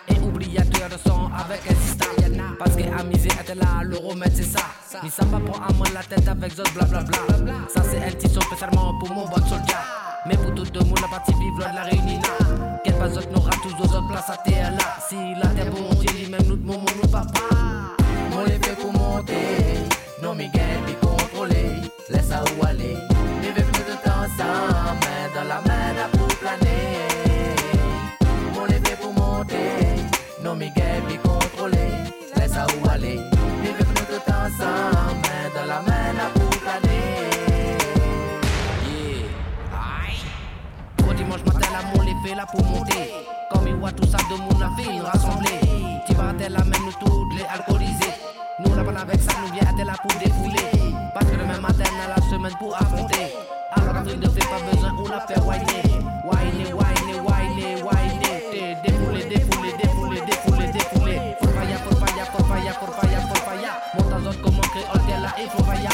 [0.07, 2.55] Et tuer le son avec un système.
[2.59, 4.59] Parce que amuser était là, le remède c'est ça.
[5.03, 7.17] Ni ça va pour moi la tête avec zot blablabla.
[7.73, 9.83] Ça c'est un petit son spécialement pour mon bon soldat.
[10.25, 12.21] Mais pour tout le monde, la partie vive de la réunion.
[12.83, 14.97] Quel pas autres n'aura tous aux autres places à terre là.
[15.09, 16.79] Si la terre bon Dieu, même nous de mon
[17.11, 17.41] papa.
[18.31, 19.92] On les fait pour monter.
[20.23, 21.81] Non, gagne, puis contrôler.
[22.09, 22.95] Laisse ça où aller.
[23.41, 27.57] Mais avec nous tout ensemble, main dans la main, là pour planer.
[28.57, 29.97] On les fait pour monter.
[30.41, 31.91] Non, gagne, puis contrôler.
[32.37, 33.19] Laisse ça où aller.
[33.61, 37.27] Mais avec nous tout ensemble, main dans la main, là pour planer.
[38.87, 39.27] Yeah.
[39.73, 41.17] Aïe.
[41.17, 43.11] Dimanche matin, là, mon fait là pour monter.
[43.51, 45.62] Comme il voit tout ça de mon ville rassemblé.
[46.13, 48.13] Tu vas à la même nous toutes les alcoolisés.
[48.59, 50.93] Nous là, avec ça, nous vient à là pour défouler.
[51.11, 53.33] Parce que demain matin, à la semaine pour affronter.
[53.71, 55.81] Alors, Catherine ne fait pas besoin, on la fait whiner.
[56.29, 58.77] Whiner, whiner, whiner, whiner.
[58.85, 61.19] Défouler, défouler, défouler, défouler, défouler.
[61.41, 63.71] Forfaya, forfaya, forfaya, forfaya, forfaya.
[63.95, 65.89] Monte à zone comme on crée, t'es là et forfaya.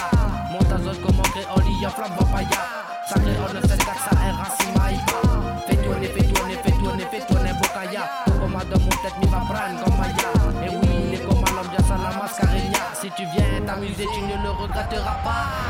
[0.52, 2.60] Monte à zone comme on crée, il y a flamme, vampaya.
[3.08, 5.20] Ça crée, on ne fait ça, un racine maïka.
[5.66, 8.04] Fais tourner, fais tourner, fais tourner, fais tourner, bokaya.
[8.26, 9.99] Comme dans mon tête, mi va prendre comme
[14.88, 15.69] t'arrêtera pas.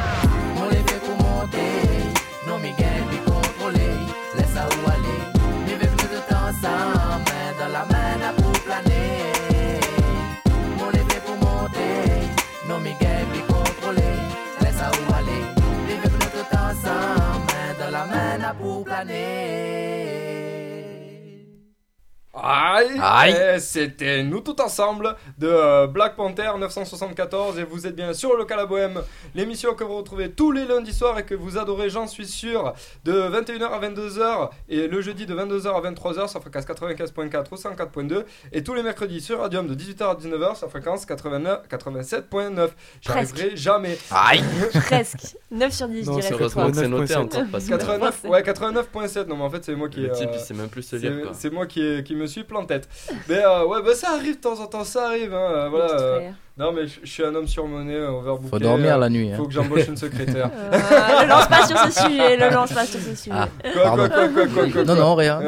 [22.52, 23.56] Aïe, Aïe.
[23.56, 28.32] Et C'était nous tout ensemble de euh, Black Panther 974 et vous êtes bien sur
[28.34, 29.02] le local à Bohème,
[29.36, 32.74] l'émission que vous retrouvez tous les lundis soirs et que vous adorez, j'en suis sûr,
[33.06, 37.56] de 21h à 22h et le jeudi de 22h à 23h sur fréquence 95.4 ou
[37.56, 42.70] 104.2 et tous les mercredis sur Radium de 18h à 19h sur fréquence 89 87.9.
[43.02, 43.96] J'arriverai jamais.
[44.10, 44.44] Aïe
[44.74, 45.36] Presque.
[45.52, 46.72] 9 sur 10, je Non, dirais c'est cette heureusement fois.
[46.72, 47.18] que c'est noté 89.7.
[47.20, 50.14] encore parce que 89, ouais 89.7 non mais en fait c'est moi qui le euh,
[50.16, 51.00] type même plus c'est
[51.34, 52.90] c'est moi qui, qui me suis plein de tête.
[53.28, 55.34] Mais euh, ouais, bah ça arrive de temps en temps, ça arrive.
[55.34, 55.92] Hein, euh, voilà.
[55.94, 58.50] Euh, non, mais je suis un homme surmené, overbooké.
[58.50, 59.32] Faut dormir la nuit.
[59.32, 59.38] Hein.
[59.38, 60.50] Faut que j'embauche une secrétaire.
[60.72, 63.36] Euh, le lance pas sur ce sujet, le lance pas sur ce sujet.
[63.36, 64.10] Ah, Quoi, Pardon.
[64.10, 65.42] quoi, quoi, quoi, quoi, quoi, non, non, rien.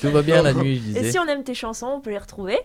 [0.00, 2.18] Tout va bien la nuit, je Et si on aime tes chansons, on peut les
[2.18, 2.58] retrouver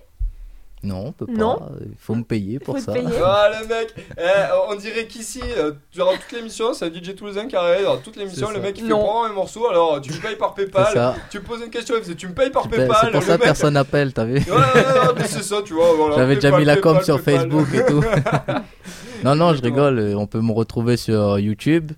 [0.85, 1.33] Non, on peut pas.
[1.33, 1.59] Non.
[1.81, 2.93] Il faut me payer pour ça.
[2.93, 3.07] payer.
[3.23, 4.23] Ah le mec, eh,
[4.69, 8.51] on dirait qu'ici, euh, durant toute l'émission, c'est DJ Toulousain qui arrive, dans toute l'émission,
[8.51, 11.15] le mec il fait un morceau, alors tu me payes par Paypal, ça.
[11.31, 13.19] tu me poses une question, il faisait tu me payes par Tu Paypal, C'est pour
[13.21, 15.73] le ça que mec- personne n'appelle, t'as vu Ouais, ouais, ouais, mais c'est ça, tu
[15.73, 15.93] vois.
[15.95, 17.49] voilà, J'avais déjà mis la com Paypal, sur Paypal.
[17.51, 18.03] Facebook et tout.
[19.23, 19.99] non, non, je rigole.
[19.99, 21.91] euh, On peut me retrouver sur YouTube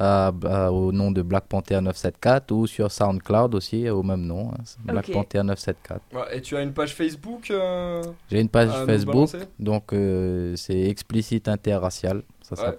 [0.00, 4.50] à- à- au nom de Black Panther 974 ou sur SoundCloud aussi au même nom.
[4.52, 5.10] hein, Black.
[5.12, 6.00] Panther 974.
[6.14, 9.28] Ouais, et tu as une page Facebook euh, J'ai une page Facebook,
[9.58, 12.70] donc euh, c'est explicite interracial, ça Ouais.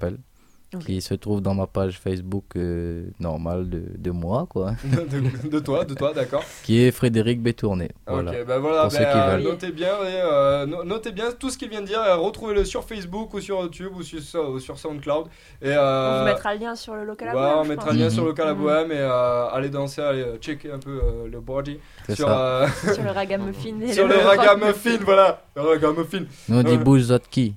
[0.80, 4.72] Qui se trouve dans ma page Facebook euh, normale de, de moi, quoi.
[4.86, 6.44] de, de toi, de toi, d'accord.
[6.64, 7.90] Qui est Frédéric Bétourné.
[8.08, 8.32] Voilà.
[8.32, 9.44] Ok, bah voilà, Pour bah, ceux qui euh, veulent.
[9.44, 12.64] notez bien, et, euh, no- notez bien tout ce qu'il vient de dire, et retrouvez-le
[12.64, 15.26] sur Facebook ou sur YouTube ou sur, ou sur SoundCloud.
[15.62, 17.92] Et, On euh, vous mettra le lien sur le local à ouais, Bohème, on mettra
[17.92, 18.62] le lien sur le local à Mhm.
[18.62, 22.40] Bohème et euh, allez danser, allez checker un peu euh, le body C'est sur, ça.
[22.40, 23.88] euh, sur le ragamuffin.
[23.92, 26.24] sur le ragamuffin, voilà, le ragamuffin.
[26.48, 27.54] Nous on dit Ouais.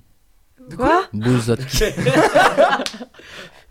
[0.69, 0.75] Bouzotki.
[0.77, 1.83] Quoi Bouzotki.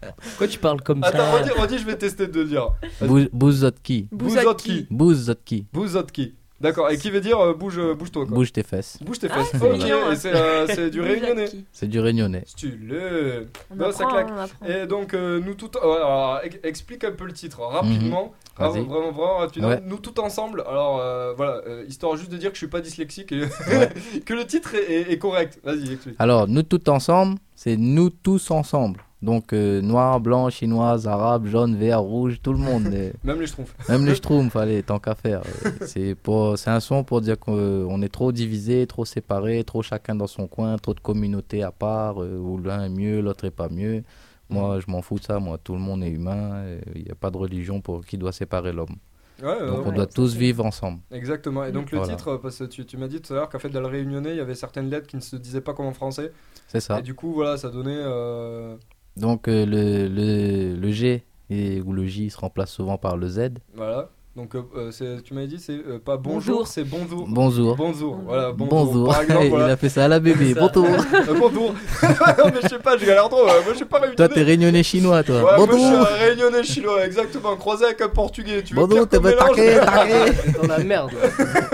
[0.22, 2.68] Pourquoi tu parles comme Attends, ça redis, redis, je vais tester de le dire.
[3.00, 4.08] Bou- Bouzotki.
[4.12, 4.86] Bouzotki.
[4.90, 5.66] Bouzotki.
[5.72, 6.34] Bouzotki.
[6.60, 8.34] D'accord, et qui veut dire euh, bouge, bouge-toi quoi.
[8.36, 8.98] Bouge tes fesses.
[9.02, 9.50] Bouge tes Ah, fesses.
[9.52, 11.46] c'est ok, et c'est euh, c'est du réunionnais.
[11.72, 12.44] C'est du réunionnais.
[12.46, 13.46] Stylé.
[13.70, 14.28] On Non, ça apprend, claque.
[14.32, 14.66] on apprend.
[14.66, 15.70] Et donc, euh, nous tout.
[15.76, 18.32] ouais, alors, ex- explique un peu le titre, rapidement.
[18.56, 18.70] Vas-y.
[18.70, 19.68] Vraiment, vraiment, vraiment rapidement.
[19.68, 19.82] Ouais.
[19.84, 20.62] Nous tout ensemble.
[20.66, 23.40] Alors, euh, voilà, euh, histoire juste de dire que je suis pas dyslexique et
[24.24, 25.58] que le titre est, est- est correct.
[25.64, 26.14] Vas-y, explique.
[26.20, 29.00] Alors, nous tous ensemble, c'est nous tous ensemble.
[29.24, 32.84] Donc, euh, noir, blanc, chinoise, arabe, jaune, vert, rouge, tout le monde.
[33.24, 33.74] Même les schtroumpfs.
[33.88, 35.40] Même les schtroumpfs, allez, tant qu'à faire.
[35.64, 39.80] Euh, C'est pour- un son pour dire qu'on euh, est trop divisé, trop séparé, trop
[39.82, 43.50] chacun dans son coin, trop de communautés à part, où l'un est mieux, l'autre est
[43.50, 44.02] pas mieux.
[44.50, 45.38] Moi, je m'en fous de ça.
[45.38, 46.62] Moi, tout le monde est humain.
[46.94, 48.96] Il n'y a pas de religion pour qui doit séparer l'homme.
[49.42, 51.00] Ouais, Donc, ouais, on doit tous vivre ensemble.
[51.10, 51.64] Exactement.
[51.64, 52.14] Et donc, le Voilà.
[52.14, 54.30] titre, parce que tu, tu m'as dit tout à l'heure qu'en fait, dans le réunionnais,
[54.30, 56.30] il y avait certaines lettres qui ne se disaient pas comme en français.
[56.68, 56.98] C'est ça.
[56.98, 57.96] Et du coup, voilà, ça donnait.
[57.96, 58.76] euh,
[59.16, 63.54] Donc, euh, le, le, G et, ou le J se remplace souvent par le Z.
[63.74, 64.10] Voilà.
[64.36, 66.66] Donc, euh, euh, tu m'as dit, c'est euh, pas bonjour, Bonjour.
[66.66, 67.24] c'est bonjour.
[67.28, 67.76] Bonjour.
[67.76, 68.16] Bonjour.
[68.26, 68.84] Voilà, bonjour.
[68.86, 69.06] Bonjour.
[69.12, 69.66] Par exemple, Il voilà.
[69.74, 70.54] a fait ça à la bébé.
[70.54, 70.86] Bonjour.
[70.88, 71.72] Euh, bonjour.
[72.02, 73.42] non, mais je sais pas, je galère trop.
[73.48, 74.16] euh, moi, je sais pas réunionnais.
[74.16, 75.36] Toi, t'es réunionnais chinois, toi.
[75.36, 76.00] Ouais, moi je suis Bonjour.
[76.00, 78.64] un réunionnais chinois, exactement, croisé avec un portugais.
[78.64, 80.32] Tu Bonjour, t'es taqué, taqué.
[80.44, 81.12] T'es dans la merde.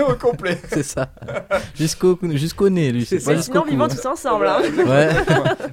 [0.07, 0.61] au complet.
[0.69, 1.09] C'est ça.
[1.75, 3.05] Jusqu'au jusqu'au nez, lui.
[3.07, 4.45] C'est pas sinon, vivons tous ensemble.
[4.45, 4.61] hein.
[4.85, 5.09] Ouais.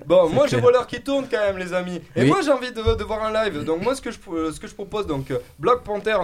[0.07, 2.01] Bon, moi j'ai l'heure qui tourne quand même, les amis.
[2.17, 2.29] Et Oui.
[2.29, 3.63] moi j'ai envie de, de voir un live.
[3.65, 4.17] Donc, moi ce que je,
[4.53, 6.17] ce que je propose, donc, Black Panther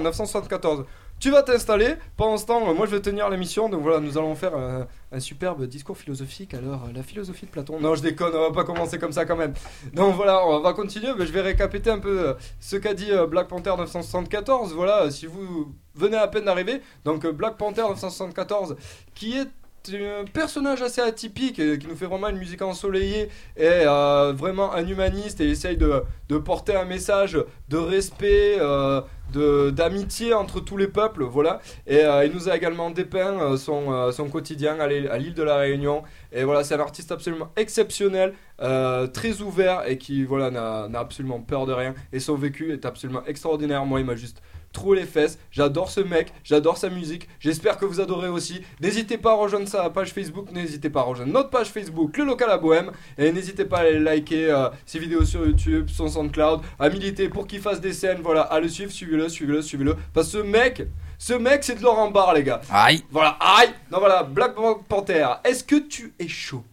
[0.54, 0.86] 974.
[1.20, 1.94] Tu vas t'installer.
[2.16, 3.68] Pendant ce temps, euh, moi je vais tenir l'émission.
[3.68, 6.54] Donc voilà, nous allons faire un, un superbe discours philosophique.
[6.54, 7.80] Alors, euh, la philosophie de Platon.
[7.80, 9.54] Non, je déconne, on va pas commencer comme ça quand même.
[9.94, 11.12] Donc voilà, on va continuer.
[11.16, 14.74] Mais je vais récapiter un peu euh, ce qu'a dit euh, Black Panther 974.
[14.74, 16.82] Voilà, euh, si vous venez à peine d'arriver.
[17.04, 18.76] Donc, euh, Black Panther 974,
[19.14, 19.48] qui est
[19.92, 24.72] un personnage assez atypique euh, qui nous fait vraiment une musique ensoleillée et euh, vraiment
[24.72, 26.02] un humaniste et essaye de,
[26.38, 27.38] porter un message
[27.68, 29.00] de respect, euh,
[29.36, 31.60] d'amitié entre tous les peuples, voilà.
[31.86, 35.42] Et euh, il nous a également dépeint euh, son, euh, son quotidien à l'île de
[35.42, 36.02] la Réunion.
[36.32, 41.66] Et voilà, c'est un artiste absolument exceptionnel, très ouvert et qui voilà n'a absolument peur
[41.66, 41.94] de rien.
[42.12, 43.84] Et son vécu est absolument extraordinaire.
[43.84, 44.42] Moi, il m'a juste
[44.74, 45.38] troué les fesses.
[45.50, 47.28] J'adore ce mec, j'adore sa musique.
[47.40, 48.60] J'espère que vous adorez aussi.
[48.80, 52.24] N'hésitez pas à rejoindre sa page Facebook, n'hésitez pas à rejoindre notre page Facebook, le
[52.24, 52.90] local à Bohème.
[53.16, 57.30] Et n'hésitez pas à aller liker euh, ses vidéos sur YouTube, son SoundCloud, à militer
[57.30, 58.18] pour qu'il fasse des scènes.
[58.22, 59.96] Voilà, à le suivre, suivez-le, suivez-le, suivez-le.
[60.12, 60.82] Parce que ce mec,
[61.18, 62.60] ce mec, c'est de Laurent Barre, les gars.
[62.70, 63.02] Aïe.
[63.10, 63.70] Voilà, aïe.
[63.90, 64.54] Non, voilà, Black
[64.88, 65.26] Panther.
[65.44, 66.64] Est-ce que tu es chaud?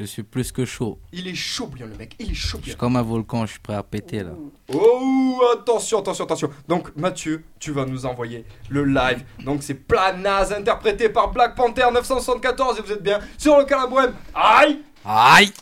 [0.00, 0.98] Je suis plus que chaud.
[1.12, 2.16] Il est chaud bien le mec.
[2.18, 2.58] Il est chaud.
[2.62, 4.30] Je suis comme un volcan, je suis prêt à péter là.
[4.72, 6.48] Oh, attention, attention, attention.
[6.66, 9.22] Donc, Mathieu, tu vas nous envoyer le live.
[9.44, 12.78] Donc, c'est Planaz interprété par Black Panther 974.
[12.78, 14.14] Et vous êtes bien sur le Calabouem.
[14.34, 14.78] Aïe!
[15.04, 15.52] Aïe!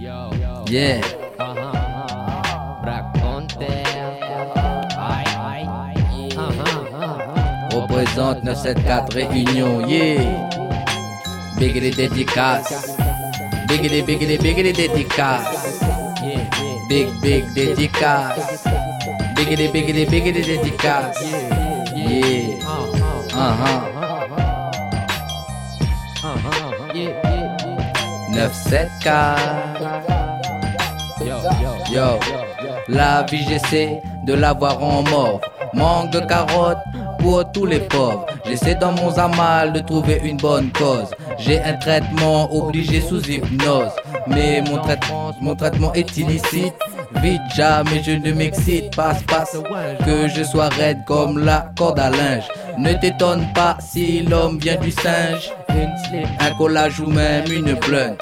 [0.00, 0.30] Yo.
[0.70, 1.00] Yeah!
[1.40, 1.72] Uh-huh.
[2.84, 3.82] Black Panther.
[4.96, 6.28] Aïe, aïe.
[6.30, 7.74] Uh -huh.
[7.74, 9.88] Représente 974 Réunion.
[9.88, 10.61] Yeah!
[11.62, 12.90] Biggity dédicace.
[13.68, 15.78] Biggity, biggity, biggity dédicace.
[16.88, 18.66] Big, big dédicace.
[19.36, 21.22] Biggity, biggity, biggity dédicace.
[21.94, 22.58] Yeah.
[23.30, 23.78] Uh-huh.
[28.34, 29.38] 974
[31.92, 32.18] Yo,
[32.88, 35.40] la vie j'essaie de l'avoir en mort.
[35.74, 36.82] Manque de carottes
[37.20, 38.26] pour tous les pauvres.
[38.44, 41.14] J'essaie dans mon zamal de trouver une bonne cause.
[41.44, 43.90] J'ai un traitement obligé sous hypnose.
[44.28, 44.78] Mais mon
[45.56, 46.74] traitement, est illicite.
[47.22, 48.94] Vite, jamais je ne m'excite.
[48.94, 49.56] Passe, passe,
[50.04, 52.48] que je sois raide comme la corde à linge.
[52.78, 55.52] Ne t'étonne pas si l'homme vient du singe.
[56.40, 58.16] Un collage ou même une blunt.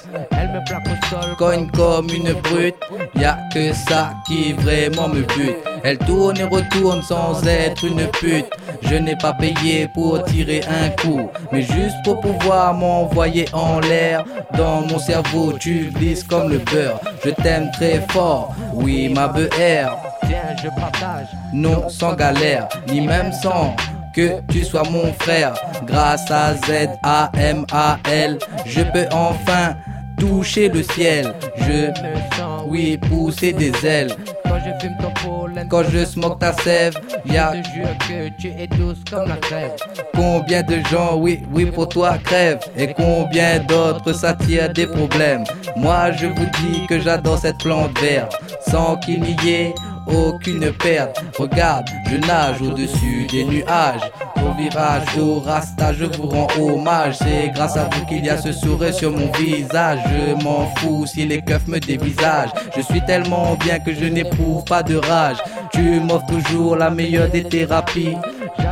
[1.38, 2.76] Cogne comme une brute,
[3.16, 5.56] y a que ça qui vraiment me bute.
[5.82, 8.46] Elle tourne et retourne sans être une pute.
[8.82, 14.24] Je n'ai pas payé pour tirer un coup, mais juste pour pouvoir m'envoyer en l'air.
[14.56, 17.00] Dans mon cerveau, tu glisses comme le beurre.
[17.24, 19.96] Je t'aime très fort, oui, ma BR.
[20.26, 21.26] Tiens, je partage.
[21.52, 23.74] Non, sans galère, ni même sans
[24.14, 25.54] que tu sois mon frère.
[25.86, 29.76] Grâce à Z-A-M-A-L, je peux enfin
[30.20, 31.32] toucher le ciel.
[31.56, 34.12] Je me sens, oui, pousser des ailes.
[34.44, 36.94] Quand je fume ton pollen, quand je smoke ta sève,
[37.24, 37.54] y'a.
[37.54, 39.72] Je te jure que tu es douce comme la crève.
[40.14, 42.60] Combien de gens, oui, oui, pour toi crèvent.
[42.76, 45.44] Et combien d'autres s'attirent des problèmes.
[45.76, 48.38] Moi, je vous dis que j'adore cette plante verte.
[48.68, 49.74] Sans qu'il n'y ait
[50.12, 51.22] aucune perte.
[51.38, 54.10] Regarde, je nage au-dessus des nuages.
[54.36, 57.16] Au virage, au rasta, je vous rends hommage.
[57.18, 60.00] C'est grâce à vous qu'il y a ce sourire sur mon visage.
[60.06, 62.52] Je m'en fous si les keufs me dévisagent.
[62.76, 65.38] Je suis tellement bien que je n'éprouve pas de rage.
[65.72, 68.16] Tu m'offres toujours la meilleure des thérapies.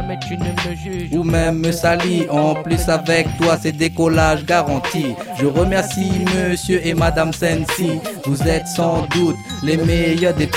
[0.09, 2.27] Jamais tu ne me juges ou même me salis.
[2.31, 5.15] En plus, avec toi, c'est décollage garanti.
[5.39, 8.01] Je remercie monsieur et madame Sensi.
[8.25, 10.49] Vous êtes sans doute les meilleurs des.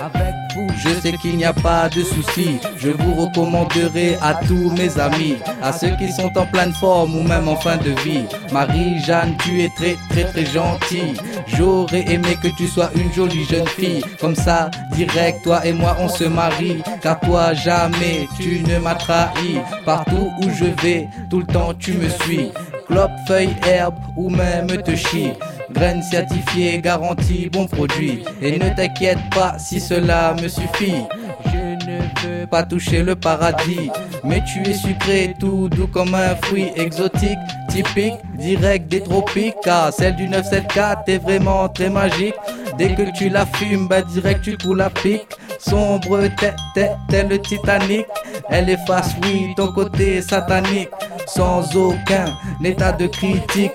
[0.00, 0.27] Avec
[0.76, 2.58] je sais qu'il n'y a pas de souci.
[2.76, 7.22] Je vous recommanderai à tous mes amis, à ceux qui sont en pleine forme ou
[7.22, 8.24] même en fin de vie.
[8.52, 11.14] Marie-Jeanne, tu es très très très gentille.
[11.46, 14.02] J'aurais aimé que tu sois une jolie jeune fille.
[14.20, 16.82] Comme ça, direct, toi et moi on se marie.
[17.02, 19.58] Car toi, jamais tu ne m'as trahi.
[19.84, 22.50] Partout où je vais, tout le temps tu me suis.
[22.86, 25.32] Clope, feuille, herbe ou même te chie.
[25.70, 28.24] Graines certifiées, garantie, bon produit.
[28.40, 31.04] Et ne t'inquiète pas si cela me suffit.
[31.46, 32.00] Je ne
[32.40, 33.90] veux pas toucher le paradis.
[34.24, 37.38] Mais tu es sucré, tout doux comme un fruit exotique,
[37.68, 39.54] typique, direct des tropiques.
[39.62, 42.34] Car celle du 974 est vraiment très magique.
[42.78, 45.26] Dès que tu la fumes, bah direct tu coules la pique.
[45.58, 48.06] Sombre tel, tel, tel le Titanic.
[48.48, 50.90] Elle efface, oui, ton côté satanique.
[51.26, 52.24] Sans aucun
[52.64, 53.72] état de critique.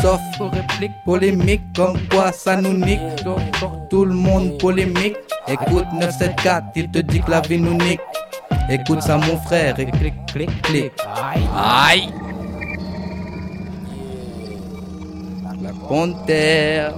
[0.00, 3.00] Sauf aux répliques polémiques, comme quoi ça nous nique.
[3.90, 5.16] Tout le monde polémique.
[5.48, 8.00] Écoute 974, il te dit que la vie nous nique.
[8.68, 10.92] Écoute ça, mon frère, et clic, clic, clic.
[11.56, 12.08] Aïe!
[15.62, 16.88] La Panther.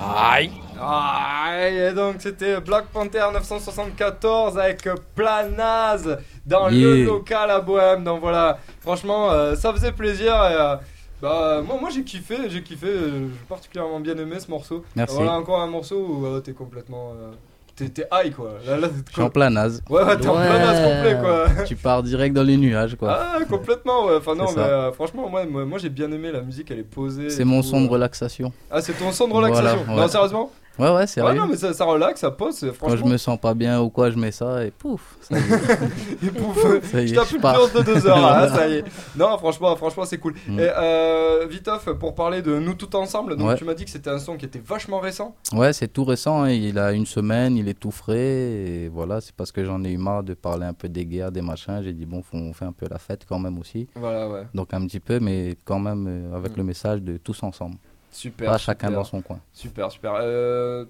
[0.00, 0.50] Aïe!
[0.80, 8.02] Ah, et donc c'était Black Panther 974 avec Planaz dans le local à Bohème.
[8.04, 10.32] Donc voilà, franchement, euh, ça faisait plaisir.
[10.32, 10.76] Et, euh,
[11.24, 14.84] bah, moi, moi j'ai kiffé, j'ai kiffé, euh, j'ai particulièrement bien aimé ce morceau.
[14.94, 15.16] Merci.
[15.16, 17.12] Voilà encore un morceau où euh, t'es complètement.
[17.12, 17.32] euh,
[17.76, 18.52] t'es t'es high quoi.
[18.66, 19.82] Là, là, t'es Je suis en plein naze.
[19.90, 20.46] Ouais, ouais, t'es en Ouais.
[20.46, 21.64] Planaz complet quoi.
[21.66, 23.10] Tu pars direct dans les nuages, quoi.
[23.18, 24.16] Ah, complètement, ouais.
[24.16, 24.68] Enfin, non, C'est mais ça.
[24.68, 27.30] euh, franchement, moi, moi, moi, j'ai bien aimé la musique, elle est posée.
[27.30, 28.52] C'est mon tout, son de relaxation.
[28.70, 29.78] Ah, c'est ton son de relaxation.
[29.86, 30.00] Voilà, ouais.
[30.02, 31.38] Non, sérieusement Ouais, ouais, Ouais, sérieux.
[31.38, 32.60] non, mais ça, ça relaxe, ça pose.
[32.60, 35.16] Quand Franchement, je me sens pas bien ou quoi, je mets ça et pouf.
[35.20, 35.36] Ça
[36.22, 38.84] Et pouf, ça je tape une séance de deux heures, là, ça y est.
[39.16, 40.34] Non, franchement, franchement, c'est cool.
[40.48, 40.58] Mm.
[40.58, 43.56] Et euh, Vitoff, pour parler de nous tout ensemble, donc Ouais.
[43.56, 45.34] tu m'as dit que c'était un son qui était vachement récent.
[45.52, 46.42] Ouais, c'est tout récent.
[46.42, 46.50] hein.
[46.50, 48.18] Il a une semaine, il est tout frais.
[48.18, 51.30] Et voilà, c'est parce que j'en ai eu marre de parler un peu des guerres,
[51.32, 51.80] des machins.
[51.82, 53.86] J'ai dit, bon, faut, on fait un peu la fête quand même aussi.
[53.94, 54.42] Voilà, ouais.
[54.54, 56.58] Donc un petit peu, mais quand même euh, avec Mm.
[56.58, 57.76] le message de tous ensemble.
[58.14, 58.50] Super.
[58.52, 59.40] pas chacun super, dans son coin.
[59.52, 60.12] Super, super.
[60.20, 60.84] Euh,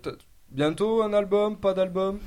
[0.50, 2.18] bientôt un album, pas d'album?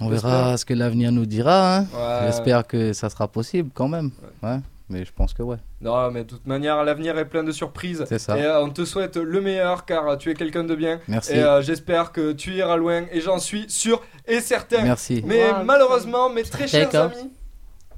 [0.00, 1.78] On verra ce que l'avenir nous dira.
[1.78, 1.80] hein.
[1.94, 2.26] Ouais.
[2.26, 4.10] J'espère que ça sera possible quand même.
[4.42, 4.58] Ouais.
[4.90, 5.58] Mais je pense que ouais.
[5.82, 8.04] Non, mais de toute manière, l'avenir est plein de surprises.
[8.08, 8.38] C'est ça.
[8.38, 11.00] Et euh, on te souhaite le meilleur car tu es quelqu'un de bien.
[11.08, 11.32] Merci.
[11.34, 14.82] Et euh, j'espère que tu iras loin et j'en suis sûr et certain.
[14.82, 15.22] Merci.
[15.26, 17.12] Mais Wow, malheureusement, mes très chers D'accord.
[17.18, 17.30] amis,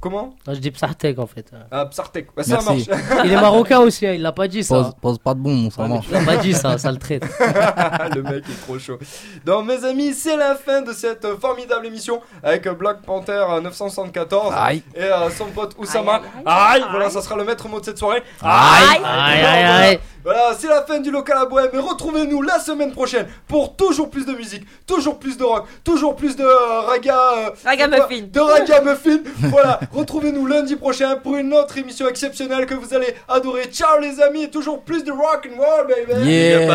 [0.01, 1.51] Comment Non, je dis Psartek en fait.
[1.71, 2.29] Ah, Psartek.
[2.35, 2.89] Bah, ça Merci.
[2.89, 3.01] marche.
[3.25, 4.95] Il est marocain aussi, hein, il l'a pas dit Pose, ça.
[5.01, 6.07] pose pas de bon, ça Ouais, marche.
[6.07, 7.23] tu l'as pas dit ça, ça le traite.
[8.15, 8.99] le mec est trop chaud.
[9.45, 14.55] Donc mes amis, c'est la fin de cette formidable émission avec Black Panther euh, 974
[14.57, 14.83] Aïe.
[14.95, 16.15] et euh, son pote Oussama.
[16.15, 18.23] Aïe, Aïe, aïe, voilà, ça sera le maître mot de cette soirée.
[18.41, 18.87] Aïe.
[18.87, 19.77] Aïe, aïe, voilà.
[19.77, 20.01] aïe.
[20.23, 21.71] Voilà, c'est la fin du local à bohème.
[21.73, 26.15] Et retrouvez-nous la semaine prochaine pour toujours plus de musique, toujours plus de rock, toujours
[26.15, 27.17] plus de euh, raga.
[27.39, 28.27] euh, Ragamuffin.
[28.31, 29.19] De ragamuffin.
[29.51, 33.65] voilà, retrouvez-nous lundi prochain pour une autre émission exceptionnelle que vous allez adorer.
[33.67, 36.31] Ciao les amis, et toujours plus de rock and roll, baby.
[36.31, 36.73] Yeah.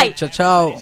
[0.00, 0.74] Allez, ciao, ciao.